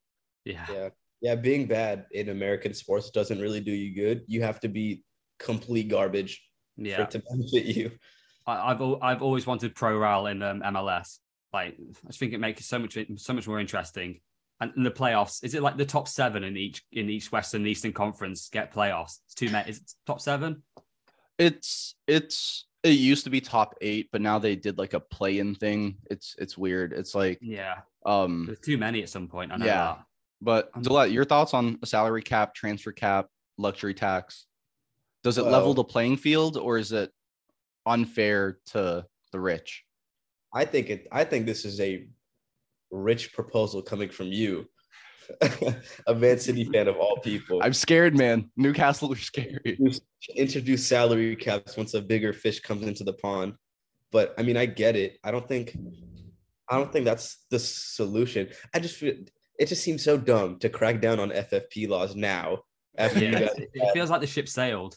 yeah. 0.45 0.67
Yeah. 0.71 0.89
Yeah. 1.23 1.35
Being 1.37 1.67
bad 1.67 2.07
in 2.11 2.29
American 2.31 2.75
sports 2.75 3.11
doesn't 3.11 3.41
really 3.41 3.61
do 3.61 3.71
you 3.73 3.95
good. 3.95 4.25
You 4.27 4.43
have 4.43 4.59
to 4.61 4.69
be 4.69 5.05
complete 5.39 5.89
garbage 5.89 6.43
for 6.77 6.83
Yeah, 6.85 7.03
it 7.03 7.11
to 7.13 7.23
benefit 7.31 7.65
you. 7.65 7.93
I, 8.47 8.73
I've 8.73 8.83
I've 9.01 9.23
always 9.23 9.47
wanted 9.47 9.75
pro 9.75 9.97
rel 9.99 10.27
in 10.27 10.43
um, 10.43 10.61
MLS. 10.63 11.19
Like 11.53 11.77
I 11.79 12.07
just 12.09 12.19
think 12.19 12.33
it 12.33 12.39
makes 12.39 12.61
it 12.61 12.65
so 12.65 12.79
much 12.79 12.97
so 13.17 13.33
much 13.33 13.47
more 13.47 13.61
interesting. 13.61 14.21
And 14.61 14.73
in 14.77 14.85
the 14.85 14.91
playoffs, 14.91 15.43
is 15.45 15.55
it 15.55 15.63
like 15.63 15.77
the 15.77 15.85
top 15.85 16.07
seven 16.09 16.45
in 16.45 16.57
each 16.57 16.83
in 16.93 17.11
each 17.11 17.33
Western 17.33 17.63
and 17.63 17.69
Eastern 17.69 17.93
Conference 17.93 18.49
get 18.49 18.73
playoffs? 18.73 19.19
It's 19.27 19.35
two 19.35 19.51
men. 19.51 19.67
Is 19.69 19.79
it 19.79 19.93
top 20.07 20.21
seven? 20.21 20.63
It's 21.39 21.95
it's 22.07 22.67
it 22.83 22.91
used 22.91 23.25
to 23.25 23.31
be 23.31 23.41
top 23.41 23.75
eight, 23.81 24.09
but 24.13 24.21
now 24.21 24.39
they 24.39 24.57
did 24.57 24.79
like 24.79 24.95
a 24.95 25.01
play-in 25.01 25.55
thing. 25.55 25.97
It's 26.11 26.37
it's 26.39 26.57
weird. 26.57 26.93
It's 26.93 27.15
like 27.15 27.39
Yeah, 27.43 27.79
um 28.07 28.45
there's 28.47 28.61
too 28.61 28.79
many 28.79 29.03
at 29.03 29.09
some 29.09 29.29
point. 29.29 29.53
I 29.53 29.57
know 29.57 29.67
Yeah. 29.67 29.77
that. 29.79 30.05
But 30.41 30.83
Dillette, 30.83 31.13
your 31.13 31.25
thoughts 31.25 31.55
on 31.55 31.79
a 31.83 31.87
salary 31.87 32.23
cap, 32.23 32.55
transfer 32.55 32.91
cap, 32.93 33.27
luxury 33.59 33.95
tax? 33.95 34.47
Does 35.23 35.39
it 35.39 35.45
level 35.45 35.73
the 35.73 35.85
playing 35.85 36.17
field 36.17 36.57
or 36.57 36.79
is 36.79 36.91
it 36.91 37.13
unfair 37.87 38.59
to 38.67 39.07
the 39.31 39.41
rich? 39.41 39.85
I 40.55 40.65
think 40.65 40.91
it. 40.91 41.09
I 41.13 41.25
think 41.25 41.47
this 41.47 41.65
is 41.65 41.81
a 41.81 42.07
rich 42.91 43.33
proposal 43.33 43.83
coming 43.83 44.11
from 44.11 44.27
you, 44.29 44.67
a 46.07 46.15
Man 46.15 46.39
City 46.39 46.65
fan 46.65 46.89
of 46.89 46.97
all 46.97 47.17
people. 47.19 47.61
I'm 47.63 47.73
scared, 47.73 48.17
man. 48.17 48.51
Newcastle 48.57 49.13
are 49.13 49.17
scary. 49.17 49.59
introduce, 49.65 50.01
introduce 50.37 50.87
salary 50.87 51.37
caps 51.37 51.77
once 51.77 51.95
a 51.95 52.03
bigger 52.03 52.33
fish 52.33 52.61
comes 52.61 52.87
into 52.87 53.05
the 53.05 53.15
pond. 53.15 53.55
But 54.11 54.35
I 54.39 54.43
mean, 54.43 54.57
I 54.57 54.67
get 54.67 54.95
it. 54.95 55.19
I 55.25 55.31
don't 55.31 55.49
think, 55.49 55.75
I 56.69 56.77
don't 56.77 56.93
think 56.93 57.07
that's 57.07 57.45
the 57.51 57.59
solution. 57.59 58.49
I 58.75 58.79
just 58.79 58.97
feel 58.97 59.15
it 59.59 59.67
just 59.67 59.83
seems 59.85 60.03
so 60.03 60.17
dumb 60.19 60.59
to 60.59 60.69
crack 60.69 61.01
down 61.01 61.21
on 61.21 61.31
FFP 61.31 61.89
laws 61.89 62.15
now. 62.15 62.59
After 62.99 63.21
you 63.21 63.27
Yeah, 63.31 63.41
guys, 63.41 63.55
it, 63.57 63.71
it 63.73 63.93
feels 63.95 64.11
like 64.11 64.21
the 64.21 64.27
ship 64.27 64.49
sailed. 64.49 64.97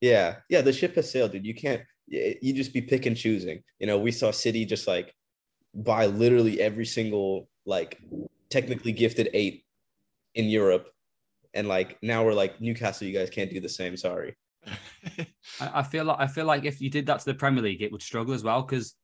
yeah, 0.00 0.36
yeah, 0.48 0.60
the 0.60 0.72
ship 0.72 0.94
has 0.96 1.10
sailed, 1.10 1.32
dude. 1.32 1.46
You 1.46 1.54
can't 1.54 1.82
you 2.08 2.52
just 2.52 2.72
be 2.72 2.80
pick 2.80 3.06
and 3.06 3.16
choosing. 3.16 3.62
You 3.78 3.86
know, 3.86 3.98
we 3.98 4.12
saw 4.12 4.30
City 4.30 4.64
just 4.64 4.86
like 4.86 5.14
buy 5.74 6.06
literally 6.06 6.60
every 6.60 6.86
single 6.86 7.48
like 7.66 8.00
technically 8.50 8.92
gifted 8.92 9.28
eight 9.32 9.64
in 10.34 10.46
Europe, 10.46 10.88
and 11.54 11.68
like 11.68 11.98
now 12.02 12.24
we're 12.24 12.34
like 12.34 12.60
Newcastle, 12.60 13.06
you 13.06 13.16
guys 13.16 13.30
can't 13.30 13.50
do 13.50 13.60
the 13.60 13.68
same. 13.68 13.96
Sorry. 13.96 14.36
I, 15.60 15.82
feel 15.82 16.04
like 16.04 16.18
I 16.20 16.26
feel 16.26 16.44
like 16.44 16.64
if 16.64 16.80
you 16.80 16.90
did 16.90 17.06
that 17.06 17.20
to 17.20 17.24
the 17.26 17.34
Premier 17.34 17.62
League, 17.62 17.82
it 17.82 17.92
would 17.92 18.02
struggle 18.02 18.34
as 18.34 18.42
well 18.42 18.62
because 18.62 18.94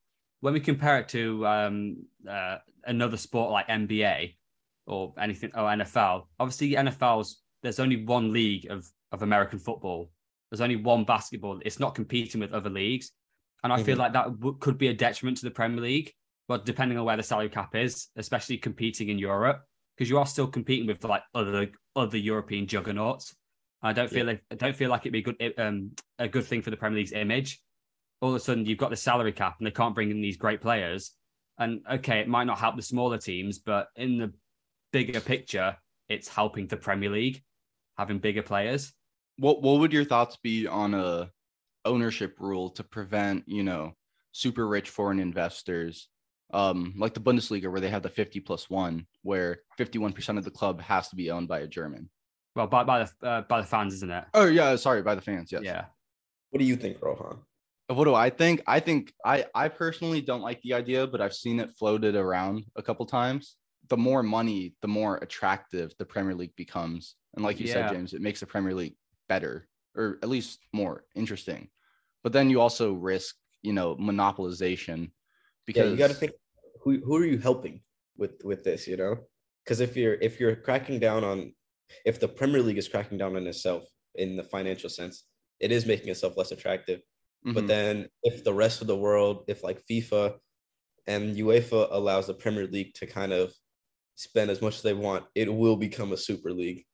when 0.41 0.53
we 0.53 0.59
compare 0.59 0.99
it 0.99 1.09
to 1.09 1.45
um, 1.47 1.97
uh, 2.29 2.57
another 2.85 3.17
sport 3.17 3.51
like 3.51 3.67
NBA 3.67 4.35
or 4.85 5.13
anything 5.19 5.51
or 5.55 5.63
NFL, 5.63 6.25
obviously 6.39 6.71
NFL's 6.71 7.41
there's 7.63 7.79
only 7.79 8.05
one 8.05 8.31
league 8.31 8.69
of 8.69 8.87
of 9.11 9.21
American 9.23 9.59
football. 9.59 10.11
There's 10.49 10.61
only 10.61 10.75
one 10.75 11.03
basketball. 11.03 11.59
It's 11.65 11.79
not 11.79 11.95
competing 11.95 12.41
with 12.41 12.53
other 12.53 12.69
leagues, 12.69 13.11
and 13.63 13.73
I 13.73 13.77
mm-hmm. 13.77 13.85
feel 13.85 13.97
like 13.97 14.13
that 14.13 14.39
w- 14.39 14.57
could 14.59 14.77
be 14.77 14.87
a 14.87 14.93
detriment 14.93 15.37
to 15.37 15.45
the 15.45 15.51
Premier 15.51 15.81
League. 15.81 16.11
But 16.47 16.65
depending 16.65 16.97
on 16.97 17.05
where 17.05 17.17
the 17.17 17.23
salary 17.23 17.49
cap 17.49 17.75
is, 17.75 18.07
especially 18.15 18.57
competing 18.57 19.09
in 19.09 19.17
Europe, 19.17 19.63
because 19.95 20.09
you 20.09 20.17
are 20.19 20.25
still 20.25 20.47
competing 20.47 20.87
with 20.87 21.03
like 21.03 21.23
other 21.33 21.69
other 21.95 22.17
European 22.17 22.67
juggernauts. 22.67 23.35
I 23.81 23.93
don't 23.93 24.09
feel 24.09 24.25
yeah. 24.25 24.33
like 24.33 24.43
I 24.51 24.55
don't 24.55 24.75
feel 24.75 24.89
like 24.89 25.01
it'd 25.01 25.13
be 25.13 25.19
a 25.19 25.21
good 25.21 25.59
um, 25.59 25.91
a 26.19 26.27
good 26.27 26.45
thing 26.45 26.61
for 26.61 26.69
the 26.69 26.77
Premier 26.77 26.97
League's 26.97 27.13
image. 27.13 27.61
All 28.21 28.29
of 28.29 28.35
a 28.35 28.39
sudden, 28.39 28.65
you've 28.65 28.77
got 28.77 28.89
the 28.89 28.95
salary 28.95 29.33
cap, 29.33 29.55
and 29.59 29.67
they 29.67 29.71
can't 29.71 29.95
bring 29.95 30.11
in 30.11 30.21
these 30.21 30.37
great 30.37 30.61
players. 30.61 31.11
And 31.57 31.81
okay, 31.89 32.19
it 32.19 32.27
might 32.27 32.45
not 32.45 32.59
help 32.59 32.75
the 32.75 32.81
smaller 32.81 33.17
teams, 33.17 33.59
but 33.59 33.87
in 33.95 34.17
the 34.17 34.33
bigger 34.91 35.21
picture, 35.21 35.77
it's 36.09 36.27
helping 36.27 36.67
the 36.67 36.77
Premier 36.77 37.09
League 37.09 37.43
having 37.97 38.19
bigger 38.19 38.41
players. 38.41 38.93
What 39.37 39.61
What 39.61 39.79
would 39.79 39.93
your 39.93 40.05
thoughts 40.05 40.37
be 40.41 40.67
on 40.67 40.93
a 40.93 41.31
ownership 41.83 42.37
rule 42.39 42.71
to 42.71 42.83
prevent 42.83 43.43
you 43.47 43.63
know 43.63 43.93
super 44.31 44.67
rich 44.67 44.89
foreign 44.89 45.19
investors 45.19 46.09
um, 46.53 46.93
like 46.97 47.13
the 47.13 47.19
Bundesliga, 47.19 47.71
where 47.71 47.81
they 47.81 47.89
have 47.89 48.03
the 48.03 48.09
50 48.09 48.39
plus 48.41 48.69
one, 48.69 49.07
where 49.23 49.59
51% 49.79 50.37
of 50.37 50.43
the 50.43 50.51
club 50.51 50.79
has 50.81 51.09
to 51.09 51.15
be 51.15 51.31
owned 51.31 51.47
by 51.47 51.59
a 51.59 51.67
German. 51.67 52.09
Well, 52.55 52.67
by, 52.67 52.83
by 52.83 53.03
the 53.03 53.27
uh, 53.27 53.41
by 53.41 53.59
the 53.59 53.67
fans, 53.67 53.93
isn't 53.95 54.11
it? 54.11 54.23
Oh 54.33 54.45
yeah, 54.45 54.75
sorry, 54.77 55.01
by 55.01 55.15
the 55.15 55.21
fans. 55.21 55.51
Yes. 55.51 55.63
Yeah. 55.63 55.85
What 56.51 56.59
do 56.59 56.65
you 56.65 56.77
think, 56.77 57.01
Rohan? 57.01 57.39
What 57.87 58.05
do 58.05 58.15
I 58.15 58.29
think? 58.29 58.61
I 58.65 58.79
think 58.79 59.13
I 59.25 59.45
I 59.53 59.67
personally 59.67 60.21
don't 60.21 60.41
like 60.41 60.61
the 60.61 60.73
idea, 60.73 61.05
but 61.05 61.19
I've 61.19 61.33
seen 61.33 61.59
it 61.59 61.71
floated 61.77 62.15
around 62.15 62.63
a 62.77 62.81
couple 62.81 63.05
times. 63.05 63.57
The 63.89 63.97
more 63.97 64.23
money, 64.23 64.73
the 64.81 64.87
more 64.87 65.17
attractive 65.17 65.93
the 65.99 66.05
Premier 66.05 66.33
League 66.33 66.55
becomes, 66.55 67.15
and 67.35 67.43
like 67.43 67.59
you 67.59 67.67
yeah. 67.67 67.73
said, 67.73 67.91
James, 67.91 68.13
it 68.13 68.21
makes 68.21 68.39
the 68.39 68.45
Premier 68.45 68.73
League 68.73 68.95
better 69.27 69.67
or 69.95 70.19
at 70.21 70.29
least 70.29 70.59
more 70.73 71.05
interesting. 71.15 71.69
But 72.23 72.33
then 72.33 72.49
you 72.49 72.59
also 72.59 72.93
risk, 72.93 73.35
you 73.61 73.73
know, 73.73 73.95
monopolization 73.95 75.11
because 75.65 75.85
yeah, 75.85 75.91
you 75.91 75.97
got 75.97 76.09
to 76.09 76.15
think 76.15 76.33
who 76.81 76.99
who 77.03 77.15
are 77.17 77.25
you 77.25 77.37
helping 77.37 77.81
with 78.17 78.41
with 78.43 78.63
this, 78.63 78.87
you 78.87 78.97
know? 78.97 79.17
Because 79.63 79.79
if 79.79 79.95
you're 79.95 80.15
if 80.15 80.39
you're 80.39 80.55
cracking 80.55 80.99
down 80.99 81.23
on 81.23 81.53
if 82.05 82.19
the 82.19 82.27
Premier 82.27 82.61
League 82.61 82.77
is 82.77 82.87
cracking 82.87 83.17
down 83.17 83.35
on 83.35 83.47
itself 83.47 83.83
in 84.15 84.37
the 84.37 84.43
financial 84.43 84.89
sense, 84.89 85.25
it 85.59 85.71
is 85.71 85.85
making 85.85 86.09
itself 86.09 86.37
less 86.37 86.51
attractive. 86.51 86.99
Mm-hmm. 87.45 87.53
But 87.53 87.67
then 87.67 88.07
if 88.23 88.43
the 88.43 88.53
rest 88.53 88.81
of 88.81 88.87
the 88.87 88.97
world, 88.97 89.45
if 89.47 89.63
like 89.63 89.81
FIFA 89.89 90.35
and 91.07 91.35
UEFA 91.35 91.87
allows 91.91 92.27
the 92.27 92.33
Premier 92.33 92.67
League 92.67 92.93
to 92.95 93.05
kind 93.05 93.31
of 93.31 93.53
spend 94.15 94.49
as 94.49 94.61
much 94.61 94.77
as 94.77 94.81
they 94.81 94.93
want, 94.93 95.25
it 95.35 95.53
will 95.53 95.75
become 95.75 96.11
a 96.11 96.17
super 96.17 96.51
league. 96.51 96.85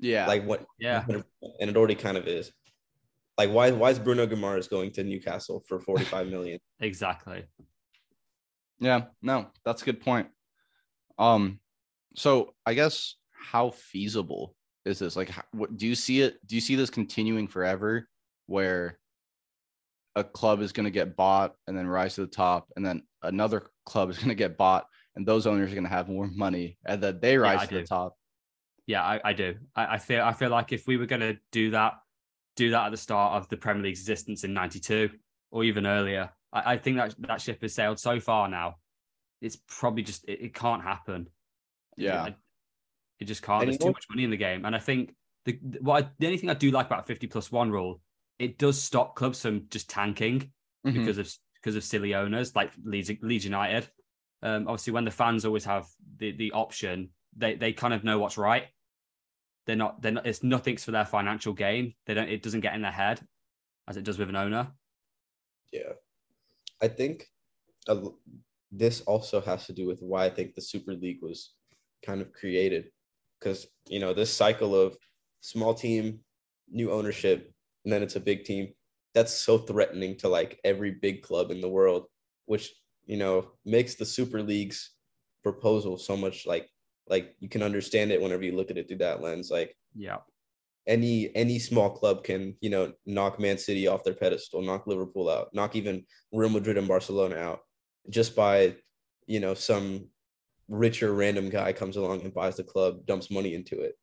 Yeah. 0.00 0.26
Like 0.26 0.44
what 0.44 0.64
yeah. 0.78 1.04
And 1.08 1.70
it 1.70 1.76
already 1.76 1.94
kind 1.94 2.16
of 2.16 2.26
is. 2.26 2.50
Like 3.38 3.50
why 3.50 3.70
why 3.70 3.90
is 3.90 3.98
Bruno 3.98 4.26
Guimaraes 4.26 4.68
going 4.68 4.90
to 4.92 5.04
Newcastle 5.04 5.62
for 5.68 5.78
45 5.80 6.26
million? 6.30 6.58
exactly. 6.80 7.44
Yeah, 8.80 9.04
no, 9.20 9.46
that's 9.64 9.82
a 9.82 9.84
good 9.84 10.00
point. 10.00 10.28
Um, 11.18 11.60
so 12.16 12.54
I 12.64 12.74
guess 12.74 13.16
how 13.32 13.70
feasible 13.70 14.54
is 14.86 14.98
this? 14.98 15.16
Like, 15.16 15.28
how, 15.28 15.42
what 15.52 15.76
do 15.76 15.86
you 15.86 15.94
see 15.94 16.22
it? 16.22 16.38
Do 16.46 16.54
you 16.54 16.60
see 16.60 16.76
this 16.76 16.90
continuing 16.90 17.46
forever, 17.46 18.08
where 18.46 18.98
a 20.16 20.24
club 20.24 20.60
is 20.60 20.72
going 20.72 20.84
to 20.84 20.90
get 20.90 21.14
bought 21.14 21.54
and 21.66 21.76
then 21.76 21.86
rise 21.86 22.14
to 22.14 22.22
the 22.22 22.26
top, 22.26 22.68
and 22.74 22.84
then 22.84 23.02
another 23.22 23.66
club 23.84 24.10
is 24.10 24.16
going 24.16 24.30
to 24.30 24.34
get 24.34 24.56
bought, 24.56 24.86
and 25.14 25.26
those 25.26 25.46
owners 25.46 25.70
are 25.70 25.74
going 25.74 25.84
to 25.84 25.90
have 25.90 26.08
more 26.08 26.28
money, 26.32 26.78
and 26.86 27.02
then 27.02 27.20
they 27.20 27.36
rise 27.36 27.60
yeah, 27.60 27.66
to 27.66 27.74
do. 27.74 27.80
the 27.82 27.86
top? 27.86 28.14
Yeah, 28.90 29.04
I, 29.04 29.20
I 29.22 29.32
do. 29.34 29.54
I, 29.76 29.94
I 29.94 29.98
feel 29.98 30.24
I 30.24 30.32
feel 30.32 30.50
like 30.50 30.72
if 30.72 30.88
we 30.88 30.96
were 30.96 31.06
going 31.06 31.20
to 31.20 31.36
do 31.52 31.70
that, 31.70 32.00
do 32.56 32.72
that 32.72 32.86
at 32.86 32.90
the 32.90 32.96
start 32.96 33.34
of 33.34 33.48
the 33.48 33.56
Premier 33.56 33.84
League's 33.84 34.00
existence 34.00 34.42
in 34.42 34.52
'92 34.52 35.10
or 35.52 35.62
even 35.62 35.86
earlier, 35.86 36.30
I, 36.52 36.72
I 36.72 36.76
think 36.76 36.96
that 36.96 37.14
that 37.20 37.40
ship 37.40 37.62
has 37.62 37.72
sailed 37.72 38.00
so 38.00 38.18
far 38.18 38.48
now. 38.48 38.78
It's 39.40 39.56
probably 39.68 40.02
just 40.02 40.24
it, 40.24 40.40
it 40.42 40.54
can't 40.54 40.82
happen. 40.82 41.28
Yeah, 41.96 42.26
it, 42.26 42.34
it 43.20 43.24
just 43.26 43.42
can't. 43.42 43.64
There's 43.64 43.78
too 43.78 43.92
much 43.92 44.06
money 44.10 44.24
in 44.24 44.30
the 44.30 44.36
game, 44.36 44.64
and 44.64 44.74
I 44.74 44.80
think 44.80 45.14
the 45.44 45.56
what 45.80 46.04
I, 46.04 46.08
the 46.18 46.26
only 46.26 46.38
thing 46.38 46.50
I 46.50 46.54
do 46.54 46.72
like 46.72 46.86
about 46.86 47.06
50 47.06 47.28
plus 47.28 47.52
one 47.52 47.70
rule, 47.70 48.00
it 48.40 48.58
does 48.58 48.82
stop 48.82 49.14
clubs 49.14 49.40
from 49.40 49.66
just 49.70 49.88
tanking 49.88 50.50
mm-hmm. 50.84 50.98
because 50.98 51.18
of 51.18 51.32
because 51.54 51.76
of 51.76 51.84
silly 51.84 52.16
owners 52.16 52.56
like 52.56 52.72
Leeds, 52.82 53.12
Leeds 53.22 53.44
United. 53.44 53.88
Um, 54.42 54.66
obviously, 54.66 54.94
when 54.94 55.04
the 55.04 55.12
fans 55.12 55.44
always 55.44 55.64
have 55.66 55.86
the 56.16 56.32
the 56.32 56.50
option, 56.50 57.10
they 57.36 57.54
they 57.54 57.72
kind 57.72 57.94
of 57.94 58.02
know 58.02 58.18
what's 58.18 58.36
right. 58.36 58.64
They're 59.70 59.76
not. 59.76 60.02
They're 60.02 60.10
not. 60.10 60.26
It's 60.26 60.42
nothing's 60.42 60.84
for 60.84 60.90
their 60.90 61.04
financial 61.04 61.52
gain. 61.52 61.94
They 62.04 62.14
don't. 62.14 62.28
It 62.28 62.42
doesn't 62.42 62.62
get 62.62 62.74
in 62.74 62.82
their 62.82 62.90
head, 62.90 63.20
as 63.86 63.96
it 63.96 64.02
does 64.02 64.18
with 64.18 64.28
an 64.28 64.34
owner. 64.34 64.72
Yeah, 65.70 65.92
I 66.82 66.88
think 66.88 67.28
this 68.72 69.02
also 69.02 69.40
has 69.40 69.66
to 69.66 69.72
do 69.72 69.86
with 69.86 70.00
why 70.00 70.24
I 70.24 70.30
think 70.30 70.56
the 70.56 70.60
Super 70.60 70.92
League 70.92 71.20
was 71.22 71.54
kind 72.04 72.20
of 72.20 72.32
created. 72.32 72.90
Because, 73.38 73.68
you 73.86 74.00
know, 74.00 74.12
this 74.12 74.34
cycle 74.34 74.74
of 74.74 74.96
small 75.40 75.72
team, 75.72 76.18
new 76.68 76.90
ownership, 76.90 77.52
and 77.84 77.92
then 77.92 78.02
it's 78.02 78.16
a 78.16 78.20
big 78.20 78.42
team, 78.42 78.72
that's 79.14 79.32
so 79.32 79.56
threatening 79.56 80.16
to 80.16 80.28
like 80.28 80.58
every 80.64 80.90
big 80.90 81.22
club 81.22 81.52
in 81.52 81.60
the 81.60 81.68
world, 81.68 82.06
which, 82.46 82.74
you 83.06 83.18
know, 83.18 83.52
makes 83.64 83.94
the 83.94 84.04
Super 84.04 84.42
League's 84.42 84.90
proposal 85.44 85.96
so 85.96 86.16
much 86.16 86.44
like, 86.44 86.68
like 87.08 87.34
you 87.40 87.48
can 87.48 87.62
understand 87.62 88.12
it 88.12 88.20
whenever 88.20 88.44
you 88.44 88.56
look 88.56 88.70
at 88.70 88.78
it 88.78 88.88
through 88.88 88.98
that 88.98 89.22
lens. 89.22 89.50
Like, 89.50 89.76
yeah, 89.94 90.18
any 90.86 91.34
any 91.34 91.58
small 91.58 91.90
club 91.90 92.24
can 92.24 92.54
you 92.60 92.70
know 92.70 92.92
knock 93.06 93.38
Man 93.38 93.58
City 93.58 93.86
off 93.86 94.04
their 94.04 94.14
pedestal, 94.14 94.62
knock 94.62 94.86
Liverpool 94.86 95.28
out, 95.28 95.48
knock 95.52 95.76
even 95.76 96.04
Real 96.32 96.50
Madrid 96.50 96.78
and 96.78 96.88
Barcelona 96.88 97.36
out, 97.36 97.60
just 98.08 98.34
by 98.34 98.74
you 99.26 99.40
know 99.40 99.54
some 99.54 100.08
richer 100.68 101.12
random 101.12 101.50
guy 101.50 101.72
comes 101.72 101.96
along 101.96 102.22
and 102.22 102.32
buys 102.32 102.56
the 102.56 102.64
club, 102.64 103.04
dumps 103.06 103.30
money 103.30 103.54
into 103.54 103.80
it. 103.80 103.98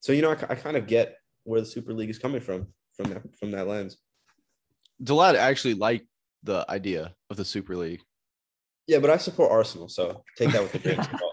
So 0.00 0.12
you 0.12 0.22
know 0.22 0.30
I, 0.30 0.52
I 0.52 0.54
kind 0.54 0.76
of 0.76 0.86
get 0.86 1.16
where 1.44 1.60
the 1.60 1.66
Super 1.66 1.92
League 1.92 2.10
is 2.10 2.18
coming 2.18 2.40
from 2.40 2.68
from 2.94 3.10
that 3.10 3.36
from 3.38 3.50
that 3.52 3.66
lens. 3.66 3.98
Delad 5.02 5.34
actually 5.34 5.74
liked 5.74 6.06
the 6.42 6.64
idea 6.68 7.14
of 7.30 7.36
the 7.36 7.44
Super 7.44 7.76
League. 7.76 8.02
Yeah, 8.86 8.98
but 8.98 9.10
I 9.10 9.18
support 9.18 9.52
Arsenal, 9.52 9.88
so 9.88 10.24
take 10.36 10.50
that 10.52 10.62
with 10.62 10.74
a 10.74 10.78
grain 10.78 10.98
of 10.98 11.04
salt. 11.20 11.29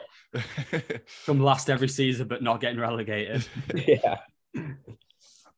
Come 1.26 1.40
last 1.40 1.70
every 1.70 1.88
season, 1.88 2.28
but 2.28 2.44
not 2.44 2.62
getting 2.62 2.80
relegated. 2.80 3.48
yeah. 3.76 4.18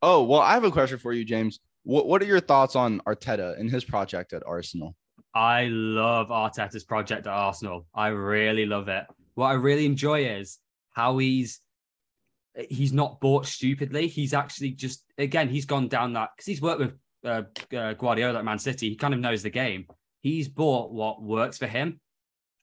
Oh, 0.02 0.24
well, 0.24 0.42
I 0.42 0.54
have 0.54 0.64
a 0.64 0.72
question 0.72 0.98
for 0.98 1.14
you, 1.14 1.26
James. 1.26 1.60
What 1.84 2.08
What 2.08 2.22
are 2.22 2.26
your 2.26 2.40
thoughts 2.40 2.76
on 2.76 3.02
Arteta 3.02 3.60
and 3.60 3.70
his 3.70 3.84
project 3.84 4.34
at 4.34 4.44
Arsenal? 4.46 4.96
I 5.34 5.66
love 5.66 6.30
Arteta's 6.30 6.84
project 6.84 7.28
at 7.28 7.34
Arsenal. 7.34 7.86
I 7.94 8.08
really 8.08 8.66
love 8.66 8.88
it. 8.88 9.06
What 9.36 9.48
I 9.48 9.54
really 9.54 9.86
enjoy 9.86 10.26
is 10.26 10.58
how 10.92 11.18
he's 11.18 11.62
he's 12.70 12.94
not 12.94 13.20
bought 13.22 13.46
stupidly. 13.46 14.08
He's 14.08 14.34
actually 14.34 14.72
just 14.72 15.04
again 15.18 15.50
he's 15.50 15.66
gone 15.66 15.88
down 15.88 16.14
that 16.14 16.30
because 16.36 16.46
he's 16.46 16.62
worked 16.62 16.80
with 16.80 16.94
uh, 17.24 17.44
uh, 17.76 17.94
Guardiola 17.94 18.40
at 18.40 18.46
Man 18.46 18.60
City. 18.60 18.90
He 18.90 18.96
kind 18.96 19.14
of 19.14 19.20
knows 19.20 19.44
the 19.44 19.50
game. 19.50 19.86
He's 20.22 20.48
bought 20.48 20.92
what 20.92 21.22
works 21.22 21.58
for 21.58 21.68
him, 21.68 22.00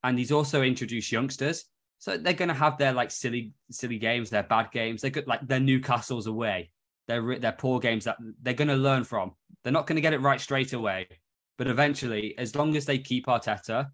and 0.02 0.18
he's 0.18 0.32
also 0.32 0.62
introduced 0.62 1.12
youngsters. 1.12 1.64
So 1.98 2.16
they're 2.16 2.34
going 2.34 2.48
to 2.48 2.54
have 2.54 2.78
their 2.78 2.92
like 2.92 3.10
silly, 3.10 3.52
silly 3.70 3.98
games, 3.98 4.30
their 4.30 4.42
bad 4.42 4.70
games. 4.70 5.02
They're 5.02 5.10
good, 5.10 5.26
like 5.26 5.46
their 5.46 5.60
Newcastle's 5.60 6.26
away. 6.26 6.70
They're 7.08 7.38
they're 7.38 7.52
poor 7.52 7.80
games 7.80 8.04
that 8.04 8.16
they're 8.42 8.54
going 8.54 8.68
to 8.68 8.76
learn 8.76 9.04
from. 9.04 9.32
They're 9.62 9.72
not 9.72 9.86
going 9.86 9.96
to 9.96 10.02
get 10.02 10.12
it 10.12 10.20
right 10.20 10.40
straight 10.40 10.72
away, 10.72 11.08
but 11.56 11.68
eventually, 11.68 12.34
as 12.36 12.54
long 12.54 12.76
as 12.76 12.84
they 12.84 12.98
keep 12.98 13.26
Arteta, 13.26 13.88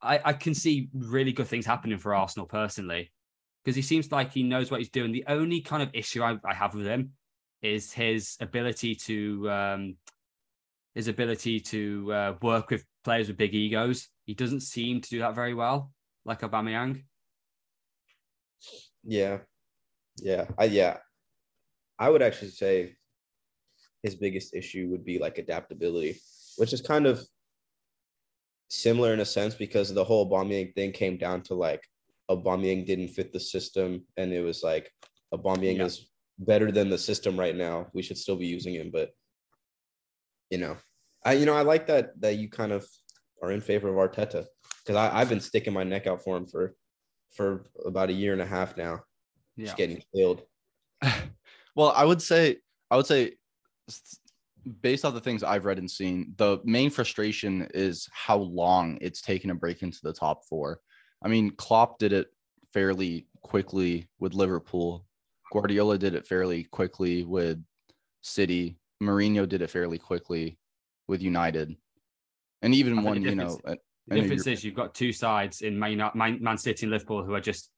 I, 0.00 0.20
I 0.24 0.32
can 0.34 0.54
see 0.54 0.88
really 0.94 1.32
good 1.32 1.48
things 1.48 1.66
happening 1.66 1.98
for 1.98 2.14
Arsenal 2.14 2.46
personally, 2.46 3.10
because 3.64 3.76
he 3.76 3.82
seems 3.82 4.12
like 4.12 4.32
he 4.32 4.42
knows 4.42 4.70
what 4.70 4.80
he's 4.80 4.90
doing. 4.90 5.12
The 5.12 5.24
only 5.28 5.60
kind 5.62 5.82
of 5.82 5.90
issue 5.94 6.22
I, 6.22 6.36
I 6.44 6.54
have 6.54 6.74
with 6.74 6.86
him 6.86 7.12
is 7.62 7.92
his 7.92 8.36
ability 8.40 8.94
to 8.96 9.50
um, 9.50 9.96
his 10.94 11.08
ability 11.08 11.60
to 11.60 12.12
uh, 12.12 12.34
work 12.42 12.70
with 12.70 12.84
players 13.04 13.28
with 13.28 13.36
big 13.36 13.54
egos. 13.54 14.08
He 14.26 14.34
doesn't 14.34 14.60
seem 14.60 15.00
to 15.00 15.10
do 15.10 15.18
that 15.20 15.34
very 15.34 15.54
well, 15.54 15.90
like 16.24 16.40
Aubameyang. 16.40 17.04
Yeah, 19.04 19.38
yeah, 20.16 20.46
I 20.58 20.64
yeah, 20.64 20.98
I 21.98 22.10
would 22.10 22.22
actually 22.22 22.50
say 22.50 22.96
his 24.02 24.14
biggest 24.14 24.54
issue 24.54 24.88
would 24.90 25.04
be 25.04 25.18
like 25.18 25.38
adaptability. 25.38 26.20
which 26.58 26.72
is 26.72 26.82
kind 26.82 27.06
of 27.06 27.24
similar 28.68 29.12
in 29.12 29.20
a 29.20 29.24
sense 29.24 29.54
because 29.54 29.92
the 29.92 30.04
whole 30.04 30.28
Aubameyang 30.30 30.74
thing 30.74 30.92
came 30.92 31.16
down 31.16 31.42
to 31.42 31.54
like 31.54 31.82
Aubameyang 32.30 32.86
didn't 32.86 33.08
fit 33.08 33.32
the 33.32 33.40
system, 33.40 34.04
and 34.16 34.32
it 34.32 34.42
was 34.42 34.62
like 34.62 34.90
Aubameyang 35.34 35.78
Yeah. 35.78 35.84
is 35.86 36.10
better 36.38 36.70
than 36.72 36.90
the 36.90 36.98
system 36.98 37.38
right 37.38 37.56
now. 37.56 37.88
We 37.94 38.02
should 38.02 38.18
still 38.18 38.36
be 38.36 38.46
using 38.46 38.74
him, 38.74 38.90
but 38.90 39.10
you 40.50 40.58
know, 40.58 40.76
I 41.24 41.32
you 41.34 41.46
know 41.46 41.54
I 41.54 41.62
like 41.62 41.86
that 41.86 42.20
that 42.20 42.36
you 42.36 42.48
kind 42.48 42.72
of 42.72 42.86
are 43.42 43.50
in 43.52 43.60
favor 43.60 43.88
of 43.88 43.96
Arteta 43.96 44.46
because 44.84 44.96
I 44.96 45.20
I've 45.20 45.28
been 45.28 45.40
sticking 45.40 45.72
my 45.72 45.84
neck 45.84 46.06
out 46.06 46.22
for 46.22 46.36
him 46.36 46.46
for 46.46 46.74
for 47.32 47.64
about 47.84 48.10
a 48.10 48.12
year 48.12 48.32
and 48.32 48.42
a 48.42 48.46
half 48.46 48.76
now, 48.76 49.00
Yeah. 49.56 49.66
just 49.66 49.76
getting 49.76 50.02
killed. 50.14 50.42
well, 51.74 51.92
I 51.96 52.04
would 52.04 52.22
say, 52.22 52.58
I 52.90 52.96
would 52.96 53.06
say, 53.06 53.32
based 54.80 55.04
off 55.04 55.14
the 55.14 55.20
things 55.20 55.42
I've 55.42 55.64
read 55.64 55.78
and 55.78 55.90
seen, 55.90 56.34
the 56.36 56.60
main 56.64 56.90
frustration 56.90 57.68
is 57.74 58.08
how 58.12 58.36
long 58.36 58.98
it's 59.00 59.20
taken 59.20 59.48
to 59.48 59.54
break 59.54 59.82
into 59.82 59.98
the 60.02 60.12
top 60.12 60.44
four. 60.48 60.80
I 61.22 61.28
mean, 61.28 61.50
Klopp 61.52 61.98
did 61.98 62.12
it 62.12 62.28
fairly 62.72 63.26
quickly 63.42 64.08
with 64.20 64.34
Liverpool. 64.34 65.06
Guardiola 65.52 65.98
did 65.98 66.14
it 66.14 66.26
fairly 66.26 66.64
quickly 66.64 67.24
with 67.24 67.62
City. 68.22 68.78
Mourinho 69.02 69.48
did 69.48 69.62
it 69.62 69.70
fairly 69.70 69.98
quickly 69.98 70.58
with 71.08 71.20
United, 71.22 71.76
and 72.62 72.72
even 72.74 73.00
I 73.00 73.02
one, 73.02 73.22
you 73.22 73.34
know, 73.34 73.56
difference- 73.56 73.80
The 74.08 74.20
difference 74.20 74.46
is 74.46 74.64
you've 74.64 74.74
got 74.74 74.94
two 74.94 75.12
sides 75.12 75.60
in 75.62 75.78
Man, 75.78 76.02
Man, 76.14 76.38
Man 76.42 76.58
City 76.58 76.86
and 76.86 76.90
Liverpool 76.92 77.24
who 77.24 77.34
are 77.34 77.40
just 77.40 77.70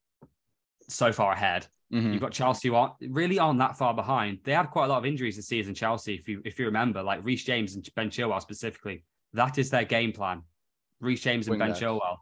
so 0.89 1.13
far 1.13 1.33
ahead. 1.33 1.67
mhm. 1.93 2.13
You've 2.13 2.21
got 2.21 2.33
Chelsea 2.33 2.69
who 2.69 2.75
aren't 2.75 2.95
really 3.01 3.39
aren't 3.39 3.59
that 3.59 3.77
far 3.77 3.95
behind. 3.95 4.39
They 4.45 4.53
had 4.53 4.71
quite 4.71 4.87
a 4.87 4.89
lot 4.89 4.99
of 4.99 5.07
injuries 5.07 5.37
this 5.37 5.49
season, 5.49 5.75
Chelsea, 5.75 6.15
if 6.15 6.29
you 6.29 6.41
if 6.45 6.59
you 6.59 6.65
remember, 6.67 7.03
like 7.03 7.25
Reece 7.25 7.45
James 7.45 7.75
and 7.75 7.87
Ben 7.95 8.09
Chilwell 8.11 8.41
specifically. 8.41 9.05
That 9.35 9.59
is 9.59 9.69
their 9.71 9.85
game 9.85 10.13
plan. 10.13 10.43
Reece 11.01 11.21
James 11.23 11.47
and 11.47 11.53
Wing 11.53 11.59
Ben 11.59 11.69
backs. 11.71 11.81
Chilwell. 11.81 12.17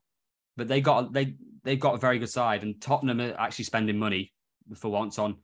But 0.56 0.68
they 0.68 0.80
got 0.80 1.12
they 1.12 1.36
they've 1.62 1.78
got 1.80 1.94
a 1.94 1.98
very 1.98 2.18
good 2.18 2.28
side, 2.30 2.62
and 2.64 2.80
Tottenham 2.80 3.20
are 3.20 3.34
actually 3.38 3.64
spending 3.66 3.98
money 3.98 4.32
for 4.76 4.90
once 4.90 5.18
on 5.18 5.36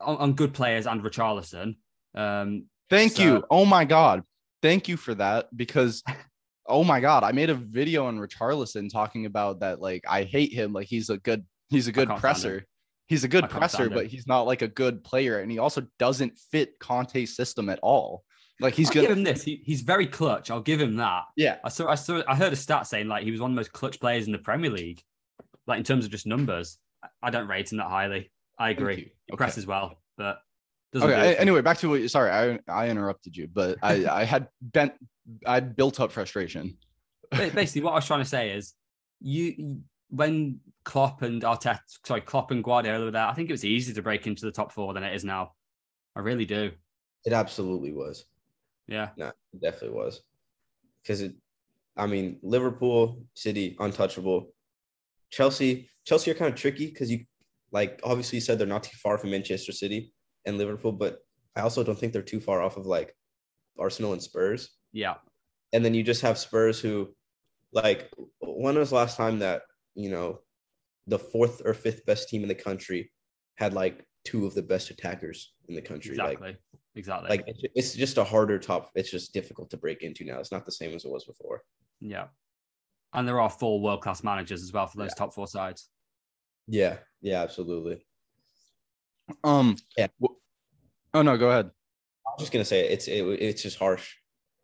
on, 0.00 0.16
on 0.18 0.32
good 0.34 0.54
players 0.54 0.86
and 0.86 1.02
Richarlison. 1.02 1.76
Um, 2.14 2.66
Thank 2.90 3.12
So- 3.12 3.22
you. 3.22 3.44
Oh 3.50 3.64
my 3.64 3.84
god. 3.84 4.22
Thank 4.62 4.86
you 4.88 4.96
for 4.96 5.14
that 5.16 5.48
because 5.56 6.02
oh 6.72 6.82
my 6.84 7.00
god, 7.00 7.22
I 7.22 7.32
made 7.32 7.50
a 7.50 7.54
video 7.54 8.06
on 8.06 8.18
Richarlison 8.18 8.90
talking 8.90 9.26
about 9.26 9.60
that 9.60 9.80
like 9.80 10.02
I 10.08 10.24
hate 10.24 10.52
him 10.52 10.72
like 10.72 10.86
he's 10.86 11.10
a 11.10 11.18
good 11.18 11.44
he's 11.68 11.86
a 11.86 11.92
good 11.92 12.08
presser. 12.16 12.64
He's 13.08 13.24
a 13.24 13.28
good 13.28 13.50
presser, 13.50 13.90
but 13.90 14.06
he's 14.06 14.26
not 14.26 14.42
like 14.46 14.62
a 14.62 14.68
good 14.68 15.04
player 15.04 15.40
and 15.40 15.50
he 15.50 15.58
also 15.58 15.86
doesn't 15.98 16.38
fit 16.50 16.78
Conte's 16.78 17.36
system 17.36 17.68
at 17.68 17.78
all. 17.82 18.24
Like 18.58 18.74
he's 18.74 18.88
I'll 18.88 18.94
gonna 18.94 19.08
give 19.08 19.16
him 19.18 19.24
this. 19.24 19.42
He, 19.42 19.60
he's 19.66 19.82
very 19.82 20.06
clutch. 20.06 20.50
I'll 20.50 20.62
give 20.62 20.80
him 20.80 20.96
that. 20.96 21.24
yeah. 21.36 21.58
I 21.64 21.68
saw, 21.68 21.88
I 21.88 21.94
saw, 21.96 22.22
I 22.26 22.34
heard 22.36 22.52
a 22.52 22.56
stat 22.56 22.86
saying 22.86 23.08
like 23.08 23.24
he 23.24 23.30
was 23.30 23.40
one 23.40 23.50
of 23.50 23.54
the 23.54 23.58
most 23.60 23.72
clutch 23.72 24.00
players 24.00 24.26
in 24.26 24.32
the 24.32 24.38
Premier 24.38 24.70
League, 24.70 25.02
like 25.66 25.78
in 25.78 25.84
terms 25.84 26.04
of 26.06 26.10
just 26.10 26.26
numbers. 26.26 26.78
I- 27.22 27.30
don't 27.30 27.48
rate 27.48 27.70
him 27.70 27.78
that 27.78 27.88
highly. 27.88 28.30
I 28.58 28.70
agree. 28.70 28.96
He 29.26 29.32
Okay. 29.32 29.36
presses 29.36 29.66
well, 29.66 30.00
but 30.16 30.38
doesn't 30.92 31.08
Okay. 31.10 31.18
do 31.20 31.22
it 31.22 31.22
a- 31.22 31.34
for 31.34 31.38
me. 31.38 31.42
Anyway, 31.42 31.60
back 31.62 31.78
to 31.78 31.88
what 31.88 32.00
you 32.00 32.08
sorry, 32.08 32.30
I 32.30 32.58
I 32.68 32.88
interrupted 32.88 33.36
you, 33.36 33.48
but 33.52 33.78
I 33.82 34.04
I 34.20 34.24
had 34.24 34.48
bent 34.60 34.92
I'd 35.46 35.74
built 35.76 36.00
up 36.00 36.12
frustration. 36.12 36.76
Basically, 37.30 37.82
what 37.82 37.92
I 37.92 37.96
was 37.96 38.06
trying 38.06 38.20
to 38.22 38.28
say 38.28 38.50
is, 38.50 38.74
you 39.20 39.54
you- 39.56 39.82
when 40.10 40.60
Klopp 40.84 41.22
and 41.22 41.40
Arteta, 41.40 41.78
sorry, 42.06 42.20
Klopp 42.20 42.50
and 42.50 42.62
Guardiola 42.62 43.06
were 43.06 43.10
there, 43.12 43.24
I 43.26 43.32
think 43.32 43.48
it 43.48 43.52
was 43.54 43.64
easier 43.64 43.94
to 43.94 44.02
break 44.02 44.26
into 44.26 44.44
the 44.44 44.52
top 44.52 44.70
four 44.70 44.92
than 44.92 45.02
it 45.02 45.14
is 45.14 45.24
now. 45.24 45.54
I 46.14 46.20
really 46.20 46.44
do. 46.44 46.70
It 47.24 47.32
absolutely 47.32 47.92
was. 47.92 48.26
Yeah, 48.86 49.08
No, 49.16 49.28
it 49.54 49.62
definitely 49.62 49.96
was. 49.96 50.20
Because 51.02 51.22
it, 51.22 51.34
I 51.96 52.06
mean, 52.06 52.38
Liverpool, 52.42 53.24
City, 53.32 53.74
untouchable. 53.80 54.52
Chelsea, 55.30 55.88
Chelsea 56.04 56.30
are 56.30 56.34
kind 56.34 56.52
of 56.52 56.60
tricky 56.60 56.88
because 56.88 57.10
you, 57.10 57.24
like, 57.70 57.98
obviously 58.04 58.36
you 58.36 58.40
said 58.42 58.58
they're 58.58 58.66
not 58.66 58.82
too 58.82 58.96
far 59.02 59.16
from 59.16 59.30
Manchester 59.30 59.72
City 59.72 60.12
and 60.44 60.58
Liverpool, 60.58 60.92
but 60.92 61.18
I 61.56 61.60
also 61.60 61.84
don't 61.84 61.98
think 61.98 62.12
they're 62.12 62.22
too 62.22 62.40
far 62.40 62.62
off 62.62 62.76
of 62.76 62.86
like 62.86 63.14
Arsenal 63.78 64.12
and 64.12 64.22
Spurs. 64.22 64.70
yeah. 64.92 65.14
And 65.74 65.82
then 65.84 65.94
you 65.94 66.02
just 66.02 66.20
have 66.20 66.36
Spurs 66.36 66.78
who, 66.80 67.14
like, 67.72 68.10
when 68.40 68.76
was 68.78 68.90
the 68.90 68.96
last 68.96 69.16
time 69.16 69.38
that 69.38 69.62
you 69.94 70.10
know, 70.10 70.40
the 71.06 71.18
fourth 71.18 71.62
or 71.64 71.72
fifth 71.74 72.04
best 72.06 72.28
team 72.28 72.42
in 72.42 72.48
the 72.48 72.54
country 72.54 73.10
had 73.56 73.72
like 73.74 74.04
two 74.24 74.44
of 74.46 74.54
the 74.54 74.62
best 74.62 74.90
attackers 74.90 75.54
in 75.68 75.74
the 75.74 75.80
country? 75.82 76.14
Like, 76.16 76.32
Exactly. 76.38 76.56
exactly. 76.94 77.28
like 77.30 77.40
it's- 77.48 77.70
it's 77.74 77.94
just 77.94 78.18
a 78.18 78.24
harder 78.24 78.58
top. 78.58 78.90
It's 78.94 79.10
just 79.10 79.32
difficult 79.32 79.70
to 79.70 79.76
break 79.78 80.02
into 80.02 80.24
now. 80.24 80.40
It's 80.40 80.52
not 80.52 80.66
the 80.66 80.72
same 80.72 80.94
as 80.94 81.04
it 81.06 81.10
was 81.10 81.24
before. 81.24 81.62
yeah. 82.00 82.26
And 83.14 83.28
there 83.28 83.40
are 83.40 83.50
four 83.50 83.78
world 83.80 84.00
class 84.00 84.22
managers 84.24 84.62
as 84.62 84.72
well 84.72 84.86
for 84.86 84.96
those 84.96 85.12
top 85.14 85.34
four 85.34 85.46
sides. 85.46 85.90
Yeah, 86.66 86.96
yeah, 87.20 87.42
absolutely. 87.42 88.06
Um 89.44 89.76
Yeah. 89.96 90.08
wh- 90.22 90.34
oh 91.14 91.22
no, 91.22 91.36
go 91.36 91.50
ahead. 91.50 91.70
I'm 92.26 92.38
just 92.38 92.52
gonna 92.52 92.64
say 92.64 92.88
it's 92.88 93.08
it, 93.08 93.22
it's 93.24 93.62
just 93.62 93.78
harsh 93.78 94.14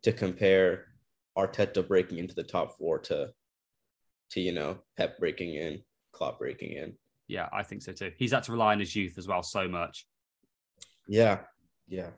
to 0.03 0.11
compare 0.13 0.85
Arteta 1.37 1.87
breaking 1.87 2.17
into 2.17 2.35
the 2.35 2.43
top 2.43 2.77
four 2.77 2.99
to 2.99 3.31
to 4.31 4.41
you 4.41 4.51
know 4.51 4.79
Pep 4.97 5.19
breaking 5.19 5.55
in, 5.55 5.81
Klopp 6.11 6.39
breaking 6.39 6.73
in. 6.73 6.93
Yeah, 7.27 7.47
I 7.53 7.63
think 7.63 7.81
so 7.81 7.91
too. 7.91 8.11
He's 8.17 8.31
had 8.31 8.43
to 8.43 8.51
rely 8.51 8.73
on 8.73 8.79
his 8.79 8.95
youth 8.95 9.17
as 9.17 9.27
well 9.27 9.43
so 9.43 9.67
much. 9.67 10.07
Yeah, 11.07 11.41
yeah. 11.87 12.09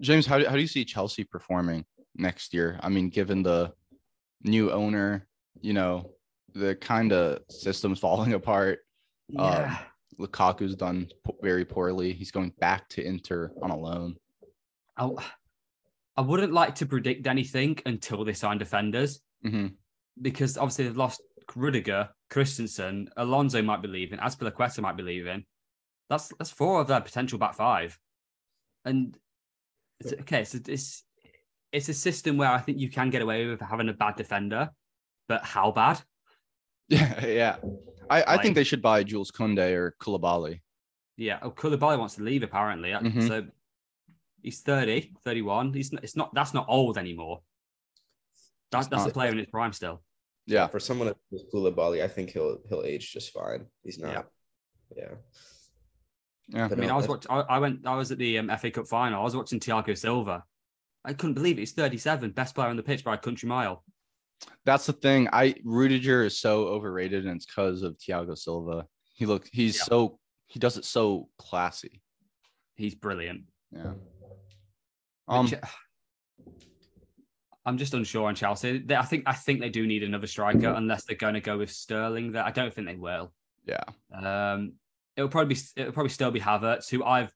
James, 0.00 0.26
how 0.26 0.38
do, 0.38 0.46
how 0.46 0.54
do 0.54 0.60
you 0.60 0.66
see 0.66 0.84
Chelsea 0.84 1.24
performing 1.24 1.84
next 2.16 2.54
year? 2.54 2.78
I 2.82 2.88
mean, 2.88 3.08
given 3.08 3.42
the 3.42 3.72
new 4.42 4.70
owner, 4.70 5.26
you 5.60 5.72
know, 5.72 6.10
the 6.54 6.74
kind 6.76 7.12
of 7.12 7.40
systems 7.50 7.98
falling 8.06 8.32
apart. 8.34 8.80
Yeah. 9.28 9.78
Lukaku's 10.18 10.74
done 10.74 11.08
very 11.42 11.64
poorly. 11.64 12.12
He's 12.12 12.30
going 12.30 12.52
back 12.60 12.88
to 12.90 13.04
Inter 13.04 13.52
on 13.62 13.70
a 13.70 13.76
loan. 13.76 14.16
I, 14.96 15.10
I 16.16 16.20
wouldn't 16.22 16.52
like 16.52 16.76
to 16.76 16.86
predict 16.86 17.26
anything 17.26 17.78
until 17.86 18.24
they 18.24 18.32
sign 18.32 18.58
defenders 18.58 19.20
hmm 19.42 19.68
because 20.20 20.56
obviously 20.56 20.86
they've 20.86 20.96
lost 20.96 21.20
Rudiger, 21.54 22.08
Christensen, 22.30 23.08
Alonso 23.16 23.62
might 23.62 23.82
be 23.82 23.88
leaving, 23.88 24.18
Azpilicueta 24.18 24.80
might 24.80 24.96
be 24.96 25.02
leaving. 25.02 25.44
That's 26.08 26.32
that's 26.38 26.50
four 26.50 26.80
of 26.80 26.88
their 26.88 27.00
potential 27.00 27.38
back 27.38 27.54
five, 27.54 27.98
and 28.84 29.16
it's, 30.00 30.12
okay, 30.12 30.44
so 30.44 30.58
it's 30.68 31.04
it's 31.72 31.88
a 31.88 31.94
system 31.94 32.36
where 32.36 32.50
I 32.50 32.58
think 32.58 32.78
you 32.78 32.90
can 32.90 33.10
get 33.10 33.22
away 33.22 33.46
with 33.46 33.60
having 33.60 33.88
a 33.88 33.92
bad 33.92 34.16
defender, 34.16 34.70
but 35.28 35.44
how 35.44 35.70
bad? 35.70 36.00
Yeah, 36.88 37.26
yeah. 37.26 37.56
I, 38.10 38.34
I 38.34 38.42
think 38.42 38.54
they 38.54 38.64
should 38.64 38.82
buy 38.82 39.02
Jules 39.02 39.30
Kounde 39.30 39.58
or 39.74 39.96
Koulibaly. 40.00 40.60
Yeah, 41.16 41.38
oh, 41.42 41.50
Koulibaly 41.50 41.98
wants 41.98 42.14
to 42.16 42.22
leave 42.22 42.42
apparently, 42.42 42.92
Uh, 42.92 43.00
Mhm. 43.00 43.26
so 43.26 43.46
he's 44.42 44.60
30, 44.60 45.12
31. 45.24 45.72
He's 45.72 45.92
not, 45.92 46.04
it's 46.04 46.16
not 46.16 46.34
that's 46.34 46.54
not 46.54 46.66
old 46.68 46.98
anymore. 46.98 47.42
That's 48.70 48.86
It's 48.86 48.90
that's 48.96 49.06
a 49.06 49.10
player 49.12 49.30
in 49.32 49.38
his 49.38 49.46
prime 49.46 49.72
still. 49.72 50.02
Yeah. 50.46 50.66
For 50.68 50.78
someone 50.80 51.12
with 51.30 51.50
Koulibaly, 51.52 52.02
I 52.02 52.08
think 52.08 52.30
he'll 52.30 52.58
he'll 52.68 52.82
age 52.82 53.12
just 53.12 53.32
fine. 53.32 53.66
He's 53.82 53.98
not. 53.98 54.12
Yeah. 54.12 54.22
Yeah. 54.96 55.14
Yeah. 56.48 56.64
I 56.66 56.68
mean, 56.74 56.88
no, 56.88 56.94
I 56.94 56.96
was 56.96 57.06
that's- 57.06 57.26
watching. 57.28 57.30
I, 57.50 57.56
I 57.56 57.58
went. 57.58 57.86
I 57.86 57.96
was 57.96 58.12
at 58.12 58.18
the 58.18 58.38
um, 58.38 58.48
FA 58.58 58.70
Cup 58.70 58.86
final. 58.86 59.20
I 59.20 59.24
was 59.24 59.34
watching 59.36 59.58
Thiago 59.58 59.96
Silva. 59.96 60.44
I 61.04 61.12
couldn't 61.12 61.34
believe 61.34 61.56
it. 61.58 61.60
He's 61.60 61.72
37, 61.72 62.32
best 62.32 62.54
player 62.54 62.68
on 62.68 62.76
the 62.76 62.82
pitch 62.82 63.04
by 63.04 63.14
a 63.14 63.18
country 63.18 63.48
mile. 63.48 63.84
That's 64.64 64.86
the 64.86 64.92
thing. 64.92 65.28
I 65.32 65.54
Rudiger 65.64 66.24
is 66.24 66.38
so 66.38 66.66
overrated, 66.66 67.26
and 67.26 67.36
it's 67.36 67.46
because 67.46 67.82
of 67.82 67.96
Thiago 67.98 68.36
Silva. 68.36 68.86
He 69.14 69.26
look 69.26 69.46
he's 69.52 69.76
Yeah. 69.76 69.84
so 69.84 70.18
he 70.46 70.58
does 70.58 70.76
it 70.76 70.84
so 70.84 71.28
classy. 71.38 72.02
He's 72.74 72.94
brilliant. 72.94 73.44
Yeah. 73.72 73.92
Um. 75.28 75.48
I'm 77.64 77.78
just 77.78 77.94
unsure 77.94 78.28
on 78.28 78.36
Chelsea. 78.36 78.78
They, 78.78 78.94
I 78.94 79.02
think. 79.02 79.24
I 79.26 79.32
think 79.32 79.60
they 79.60 79.70
do 79.70 79.86
need 79.86 80.04
another 80.04 80.28
striker, 80.28 80.68
unless 80.68 81.04
they're 81.04 81.16
going 81.16 81.34
to 81.34 81.40
go 81.40 81.58
with 81.58 81.70
Sterling. 81.70 82.32
That 82.32 82.46
I 82.46 82.52
don't 82.52 82.72
think 82.72 82.86
they 82.86 82.94
will. 82.94 83.32
Yeah. 83.64 83.82
Um, 84.14 84.74
it'll 85.16 85.28
probably 85.28 85.54
be. 85.54 85.60
It'll 85.74 85.92
probably 85.92 86.10
still 86.10 86.30
be 86.30 86.38
Havertz, 86.38 86.88
who 86.88 87.02
I've 87.02 87.32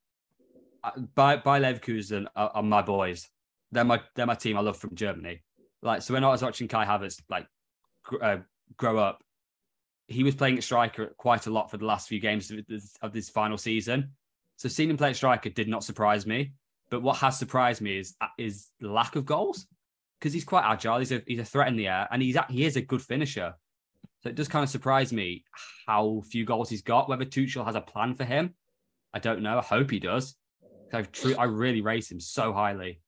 by 1.17 1.37
by 1.37 1.61
Leverkusen 1.61 2.27
are, 2.37 2.51
are 2.55 2.63
my 2.63 2.83
boys. 2.83 3.29
They're 3.73 3.85
my 3.85 4.01
they're 4.15 4.27
my 4.27 4.35
team. 4.37 4.57
I 4.57 4.61
love 4.61 4.77
from 4.77 4.95
Germany. 4.95 5.43
Like 5.83 6.03
so, 6.03 6.15
when 6.15 6.25
I 6.25 6.29
was 6.29 6.43
watching 6.43 6.69
Kai 6.69 6.85
Havertz 6.85 7.21
like 7.29 7.47
uh, 8.21 8.39
grow 8.77 8.99
up, 8.99 9.23
he 10.09 10.25
was 10.25 10.35
playing 10.35 10.59
at 10.59 10.65
striker 10.65 11.15
quite 11.17 11.47
a 11.47 11.51
lot 11.51 11.71
for 11.71 11.79
the 11.79 11.87
last 11.87 12.09
few 12.09 12.21
games 12.21 12.51
of 12.51 12.67
this, 12.67 12.97
of 13.01 13.13
this 13.13 13.29
final 13.29 13.57
season. 13.57 14.11
So 14.57 14.69
seeing 14.69 14.91
him 14.91 14.97
play 14.97 15.11
at 15.11 15.17
striker 15.17 15.49
did 15.49 15.69
not 15.69 15.85
surprise 15.85 16.27
me. 16.27 16.53
But 16.91 17.03
what 17.03 17.17
has 17.19 17.39
surprised 17.39 17.81
me 17.81 17.99
is 17.99 18.15
is 18.37 18.69
lack 18.81 19.17
of 19.17 19.25
goals 19.25 19.67
because 20.19 20.33
he's 20.33 20.45
quite 20.45 20.65
agile. 20.65 20.99
He's 20.99 21.13
a 21.13 21.23
he's 21.27 21.39
a 21.39 21.45
threat 21.45 21.69
in 21.69 21.77
the 21.77 21.87
air, 21.87 22.09
and 22.11 22.21
he's 22.21 22.37
he 22.49 22.65
is 22.65 22.77
a 22.77 22.83
good 22.83 23.01
finisher. 23.01 23.55
So 24.23 24.29
it 24.29 24.35
does 24.35 24.49
kind 24.49 24.63
of 24.63 24.69
surprise 24.69 25.13
me 25.13 25.45
how 25.87 26.23
few 26.29 26.45
goals 26.45 26.69
he's 26.69 26.83
got. 26.83 27.09
Whether 27.09 27.25
Tuchel 27.25 27.65
has 27.65 27.75
a 27.75 27.81
plan 27.81 28.15
for 28.15 28.25
him, 28.25 28.55
I 29.15 29.19
don't 29.19 29.43
know. 29.43 29.59
I 29.59 29.63
hope 29.63 29.91
he 29.91 30.01
does. 30.01 30.35
I 30.93 31.03
true, 31.03 31.37
I 31.39 31.45
really 31.45 31.81
rate 31.81 32.11
him 32.11 32.21
so 32.21 32.53
highly. 32.53 33.01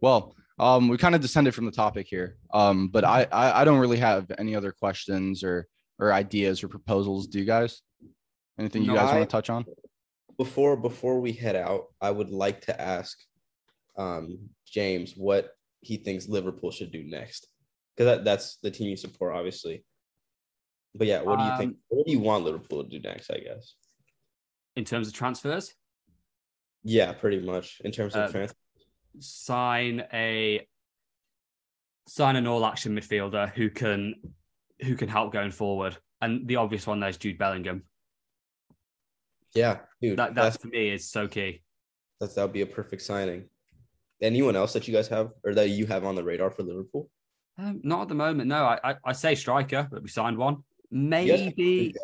Well, 0.00 0.34
Um, 0.58 0.88
we 0.88 0.96
kind 0.98 1.14
of 1.14 1.20
descended 1.20 1.54
from 1.54 1.66
the 1.66 1.72
topic 1.72 2.06
here. 2.08 2.36
Um, 2.52 2.88
but 2.88 3.04
I, 3.04 3.26
I 3.32 3.62
I 3.62 3.64
don't 3.64 3.78
really 3.80 3.98
have 3.98 4.30
any 4.38 4.54
other 4.54 4.72
questions 4.72 5.42
or 5.42 5.66
or 5.98 6.12
ideas 6.12 6.62
or 6.62 6.68
proposals. 6.68 7.26
Do 7.26 7.38
you 7.38 7.44
guys? 7.44 7.82
Anything 8.58 8.82
you 8.82 8.88
No, 8.88 8.94
guys 8.96 9.10
I- 9.10 9.16
want 9.18 9.28
to 9.28 9.32
touch 9.32 9.50
on? 9.50 9.64
Before 10.38 10.76
before 10.76 11.20
we 11.20 11.32
head 11.32 11.54
out, 11.56 11.86
I 12.00 12.10
would 12.10 12.30
like 12.30 12.62
to 12.62 12.80
ask 12.80 13.16
um, 13.96 14.48
James 14.66 15.14
what 15.16 15.50
he 15.80 15.96
thinks 15.96 16.28
Liverpool 16.28 16.70
should 16.72 16.90
do 16.90 17.04
next, 17.04 17.46
because 17.96 18.16
that, 18.16 18.24
that's 18.24 18.56
the 18.56 18.70
team 18.70 18.88
you 18.88 18.96
support, 18.96 19.34
obviously. 19.36 19.84
But 20.94 21.06
yeah, 21.06 21.22
what 21.22 21.38
do 21.38 21.44
you 21.44 21.56
think? 21.56 21.72
Um, 21.72 21.78
What 21.88 22.06
do 22.06 22.12
you 22.12 22.18
want 22.20 22.44
Liverpool 22.44 22.82
to 22.82 22.88
do 22.90 23.00
next? 23.00 23.30
I 23.30 23.38
guess. 23.38 23.74
In 24.76 24.84
terms 24.84 25.06
of 25.08 25.14
transfers, 25.14 25.72
Yeah, 26.82 27.12
pretty 27.12 27.38
much 27.40 27.80
in 27.84 27.92
terms 27.92 28.14
of 28.16 28.22
Uh, 28.28 28.32
transfer. 28.32 28.56
Sign 29.18 30.04
a 30.12 30.66
sign 32.06 32.36
an 32.36 32.46
all 32.46 32.64
action 32.66 32.94
midfielder 32.94 33.50
who 33.52 33.70
can 33.70 34.14
who 34.82 34.94
can 34.96 35.08
help 35.08 35.32
going 35.32 35.50
forward. 35.50 35.96
And 36.20 36.46
the 36.46 36.56
obvious 36.56 36.86
one 36.86 37.00
there 37.00 37.08
is 37.08 37.16
Jude 37.16 37.38
Bellingham. 37.38 37.84
Yeah, 39.54 39.80
dude, 40.02 40.18
That 40.18 40.34
that 40.34 40.60
for 40.60 40.68
me 40.68 40.90
is 40.90 41.08
so 41.08 41.28
key. 41.28 41.62
that's 42.20 42.34
that 42.34 42.42
would 42.42 42.52
be 42.52 42.62
a 42.62 42.66
perfect 42.66 43.02
signing. 43.02 43.48
Anyone 44.20 44.56
else 44.56 44.72
that 44.72 44.88
you 44.88 44.94
guys 44.94 45.08
have 45.08 45.30
or 45.44 45.54
that 45.54 45.68
you 45.68 45.86
have 45.86 46.04
on 46.04 46.14
the 46.14 46.24
radar 46.24 46.50
for 46.50 46.62
Liverpool? 46.62 47.10
Um, 47.58 47.80
not 47.84 48.02
at 48.02 48.08
the 48.08 48.14
moment. 48.14 48.48
No, 48.48 48.64
I, 48.64 48.78
I 48.82 48.94
I 49.04 49.12
say 49.12 49.34
striker, 49.34 49.86
but 49.90 50.02
we 50.02 50.08
signed 50.08 50.36
one. 50.38 50.64
Maybe 50.90 51.94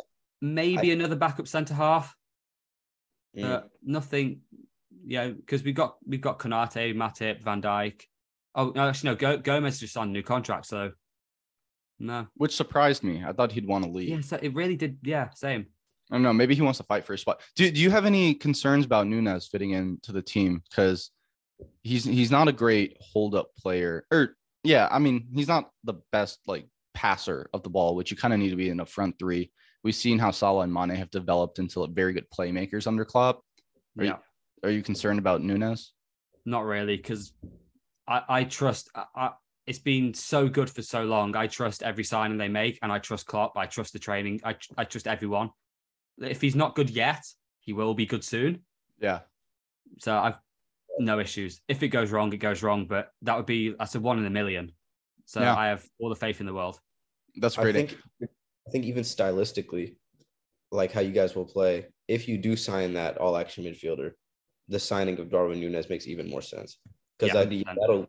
maybe 0.41 0.93
another 0.93 1.17
backup 1.17 1.49
centre 1.49 1.75
half. 1.75 2.15
Mm. 3.37 3.43
but 3.43 3.71
nothing. 3.83 4.41
Yeah, 5.11 5.27
because 5.27 5.65
we've 5.65 5.75
got 5.75 5.97
we've 6.07 6.21
got 6.21 6.39
Konate, 6.39 6.95
Matip, 6.95 7.43
Van 7.43 7.61
Dijk. 7.61 8.03
Oh 8.55 8.73
no, 8.77 8.89
actually 8.89 9.11
no, 9.11 9.17
Go, 9.17 9.39
Gomez 9.39 9.81
just 9.81 9.93
signed 9.93 10.11
a 10.11 10.13
new 10.13 10.23
contract, 10.23 10.67
so 10.67 10.93
no. 11.99 12.29
Which 12.37 12.55
surprised 12.55 13.03
me. 13.03 13.25
I 13.27 13.33
thought 13.33 13.51
he'd 13.51 13.67
want 13.67 13.85
to 13.85 13.91
leave. 13.91 14.09
Yeah, 14.09 14.21
so 14.21 14.39
it 14.41 14.55
really 14.55 14.77
did. 14.77 14.99
Yeah, 15.03 15.31
same. 15.35 15.67
I 16.13 16.15
don't 16.15 16.23
know. 16.23 16.33
Maybe 16.33 16.55
he 16.55 16.63
wants 16.63 16.79
to 16.79 16.85
fight 16.85 17.05
for 17.05 17.15
a 17.15 17.19
spot. 17.19 17.41
Do, 17.57 17.69
do 17.73 17.81
you 17.81 17.91
have 17.91 18.07
any 18.07 18.35
concerns 18.35 18.85
about 18.85 19.09
Nunez 19.09 19.49
fitting 19.49 19.73
into 19.73 20.13
the 20.13 20.23
team? 20.23 20.63
Because 20.71 21.11
he's 21.83 22.05
he's 22.05 22.31
not 22.31 22.47
a 22.47 22.53
great 22.53 22.97
hold 23.01 23.35
up 23.35 23.49
player. 23.59 24.07
Or 24.13 24.37
yeah, 24.63 24.87
I 24.93 25.01
mean 25.01 25.27
he's 25.35 25.49
not 25.49 25.71
the 25.83 25.95
best 26.13 26.39
like 26.47 26.69
passer 26.95 27.51
of 27.53 27.65
the 27.65 27.71
ball, 27.71 27.97
which 27.97 28.13
you 28.13 28.17
kind 28.17 28.33
of 28.33 28.39
need 28.39 28.51
to 28.51 28.57
be 28.57 28.71
in 28.71 28.79
a 28.79 28.87
front 28.87 29.19
three. 29.19 29.51
We've 29.83 29.93
seen 29.93 30.21
how 30.21 30.31
Salah 30.31 30.63
and 30.63 30.73
Mane 30.73 30.91
have 30.91 31.11
developed 31.11 31.59
into 31.59 31.85
very 31.89 32.13
good 32.13 32.27
playmakers 32.31 32.87
under 32.87 33.05
Klopp. 33.05 33.43
Are 33.99 34.05
yeah, 34.05 34.11
you, 34.11 34.19
are 34.63 34.71
you 34.71 34.83
concerned 34.83 35.19
about 35.19 35.43
Nunez? 35.43 35.93
not 36.47 36.65
really, 36.65 36.97
because 36.97 37.33
I 38.09 38.23
I 38.29 38.45
trust. 38.45 38.91
I, 38.95 39.05
I, 39.15 39.31
it's 39.67 39.79
been 39.79 40.15
so 40.15 40.49
good 40.49 40.71
for 40.71 40.83
so 40.83 41.05
long. 41.05 41.37
I 41.37 41.47
trust 41.47 41.83
every 41.83 42.03
signing 42.05 42.39
they 42.39 42.49
make, 42.49 42.79
and 42.83 42.91
I 42.91 42.99
trust 42.99 43.27
Klopp. 43.27 43.57
I 43.57 43.67
trust 43.67 43.93
the 43.93 43.99
training. 43.99 44.41
I 44.45 44.57
I 44.77 44.85
trust 44.85 45.07
everyone. 45.07 45.51
If 46.19 46.41
he's 46.41 46.57
not 46.57 46.75
good 46.75 46.91
yet, 46.91 47.23
he 47.61 47.73
will 47.73 47.95
be 47.95 48.07
good 48.07 48.25
soon. 48.25 48.65
Yeah. 49.01 49.21
So 49.99 50.17
I've 50.17 50.39
no 50.99 51.21
issues. 51.21 51.61
If 51.69 51.83
it 51.83 51.89
goes 51.89 52.11
wrong, 52.11 52.33
it 52.33 52.39
goes 52.39 52.63
wrong. 52.63 52.87
But 52.87 53.11
that 53.23 53.37
would 53.37 53.47
be 53.47 53.75
that's 53.79 53.95
a 53.95 54.01
one 54.01 54.19
in 54.19 54.27
a 54.27 54.31
million. 54.31 54.73
So 55.27 55.41
Yeah. 55.41 55.55
I 55.55 55.69
have 55.69 55.85
all 56.01 56.09
the 56.09 56.17
faith 56.17 56.41
in 56.41 56.47
the 56.47 56.55
world. 56.55 56.81
That's 57.37 57.57
I 57.59 57.63
great. 57.63 57.75
think 57.75 57.97
I 58.23 58.71
think 58.71 58.85
even 58.87 59.05
stylistically, 59.05 59.97
like 60.73 60.91
how 60.91 61.01
you 61.01 61.13
guys 61.13 61.35
will 61.35 61.47
play, 61.47 61.87
if 62.09 62.29
you 62.29 62.39
do 62.39 62.57
sign 62.57 62.95
that 62.95 63.19
all 63.19 63.37
action 63.37 63.65
midfielder, 63.65 64.13
the 64.71 64.79
signing 64.79 65.19
of 65.19 65.31
Darwin 65.31 65.61
Nunez 65.61 65.91
makes 65.91 66.07
even 66.07 66.31
more 66.31 66.41
sense. 66.41 66.79
Because 67.19 67.35
Yeah, 67.35 67.45
that, 67.45 67.77
that'll 67.81 68.07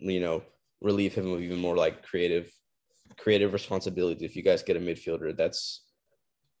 you 0.00 0.20
know 0.20 0.42
relieve 0.80 1.14
him 1.14 1.30
of 1.32 1.42
even 1.42 1.58
more 1.58 1.76
like 1.76 2.02
creative 2.04 2.50
creative 3.16 3.52
responsibility 3.52 4.24
if 4.24 4.36
you 4.36 4.42
guys 4.42 4.62
get 4.62 4.76
a 4.76 4.80
midfielder 4.80 5.36
that's 5.36 5.84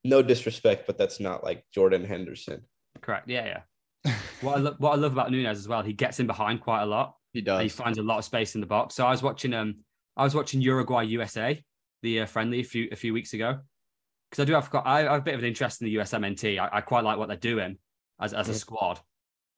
no 0.04 0.22
disrespect, 0.22 0.86
but 0.86 0.96
that's 0.98 1.18
not 1.20 1.42
like 1.44 1.64
Jordan 1.74 2.04
Henderson. 2.04 2.62
Correct. 3.00 3.28
Yeah, 3.28 3.62
yeah. 4.04 4.14
what 4.40 4.56
I 4.56 4.60
love 4.60 4.76
what 4.78 4.92
I 4.92 4.96
love 4.96 5.12
about 5.12 5.30
Nunez 5.30 5.58
as 5.58 5.66
well, 5.66 5.82
he 5.82 5.92
gets 5.92 6.20
in 6.20 6.26
behind 6.26 6.60
quite 6.60 6.82
a 6.82 6.86
lot. 6.86 7.14
he 7.32 7.40
does. 7.40 7.62
he 7.62 7.68
finds 7.68 7.98
a 7.98 8.02
lot 8.02 8.18
of 8.18 8.24
space 8.24 8.54
in 8.54 8.60
the 8.60 8.66
box. 8.66 8.94
So 8.94 9.06
I 9.06 9.10
was 9.10 9.22
watching 9.22 9.54
um 9.54 9.76
I 10.16 10.24
was 10.24 10.34
watching 10.34 10.60
Uruguay 10.60 11.02
USA 11.04 11.60
the 12.02 12.20
uh, 12.20 12.26
friendly 12.26 12.60
a 12.60 12.64
few 12.64 12.88
a 12.92 12.96
few 12.96 13.12
weeks 13.12 13.32
ago 13.32 13.58
because 14.30 14.42
I 14.42 14.46
do 14.46 14.52
have 14.54 14.70
got 14.70 14.86
I 14.86 15.00
have 15.00 15.20
a 15.20 15.22
bit 15.22 15.34
of 15.34 15.40
an 15.40 15.46
interest 15.46 15.80
in 15.80 15.86
the 15.86 15.96
USMNT. 15.96 16.58
I, 16.60 16.68
I 16.78 16.80
quite 16.80 17.02
like 17.04 17.18
what 17.18 17.28
they're 17.28 17.36
doing 17.36 17.78
as 18.20 18.34
as 18.34 18.48
a 18.48 18.52
Mhm. 18.52 18.56
squad. 18.56 19.00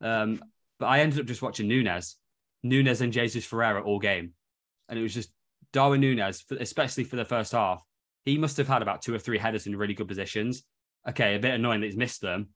Um, 0.00 0.42
but 0.78 0.86
I 0.86 1.00
ended 1.00 1.20
up 1.20 1.26
just 1.26 1.42
watching 1.42 1.68
Nunez, 1.68 2.16
Nunez 2.62 3.00
and 3.00 3.12
Jesus 3.12 3.44
Ferreira 3.44 3.82
all 3.82 3.98
game, 3.98 4.32
and 4.88 4.98
it 4.98 5.02
was 5.02 5.14
just 5.14 5.30
Darwin 5.72 6.00
Nunez, 6.00 6.44
especially 6.58 7.04
for 7.04 7.16
the 7.16 7.24
first 7.24 7.52
half. 7.52 7.82
He 8.24 8.38
must 8.38 8.56
have 8.56 8.68
had 8.68 8.82
about 8.82 9.02
two 9.02 9.14
or 9.14 9.18
three 9.18 9.38
headers 9.38 9.66
in 9.66 9.76
really 9.76 9.94
good 9.94 10.08
positions. 10.08 10.62
Okay, 11.08 11.34
a 11.34 11.38
bit 11.38 11.54
annoying 11.54 11.80
that 11.80 11.86
he's 11.86 11.96
missed 11.96 12.20
them, 12.20 12.48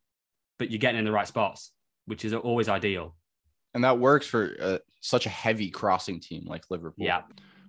but 0.58 0.70
you're 0.70 0.78
getting 0.78 0.98
in 0.98 1.04
the 1.04 1.12
right 1.12 1.26
spots, 1.28 1.72
which 2.06 2.24
is 2.24 2.34
always 2.34 2.68
ideal. 2.68 3.16
and 3.74 3.82
that 3.84 3.98
works 3.98 4.26
for 4.26 4.54
uh, 4.60 4.78
such 5.00 5.26
a 5.26 5.30
heavy 5.30 5.70
crossing 5.70 6.20
team 6.20 6.44
like 6.46 6.64
Liverpool. 6.70 7.04
Yeah. 7.06 7.22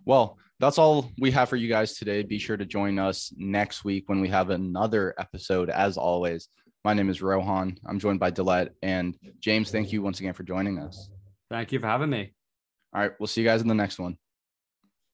Well, 0.05 0.37
that's 0.59 0.77
all 0.77 1.11
we 1.19 1.31
have 1.31 1.49
for 1.49 1.55
you 1.55 1.67
guys 1.67 1.95
today. 1.97 2.21
Be 2.23 2.37
sure 2.37 2.57
to 2.57 2.65
join 2.65 2.99
us 2.99 3.33
next 3.37 3.83
week 3.83 4.07
when 4.07 4.21
we 4.21 4.29
have 4.29 4.49
another 4.51 5.13
episode. 5.17 5.69
As 5.69 5.97
always, 5.97 6.47
my 6.85 6.93
name 6.93 7.09
is 7.09 7.19
Rohan. 7.19 7.79
I'm 7.87 7.97
joined 7.97 8.19
by 8.19 8.29
Dillette 8.29 8.69
and 8.83 9.17
James. 9.39 9.71
Thank 9.71 9.91
you 9.91 10.03
once 10.03 10.19
again 10.19 10.33
for 10.33 10.43
joining 10.43 10.77
us. 10.77 11.09
Thank 11.49 11.71
you 11.71 11.79
for 11.79 11.87
having 11.87 12.11
me. 12.11 12.31
All 12.93 13.01
right, 13.01 13.11
we'll 13.19 13.25
see 13.25 13.41
you 13.41 13.47
guys 13.47 13.63
in 13.63 13.67
the 13.67 13.73
next 13.73 13.97
one. 13.97 14.19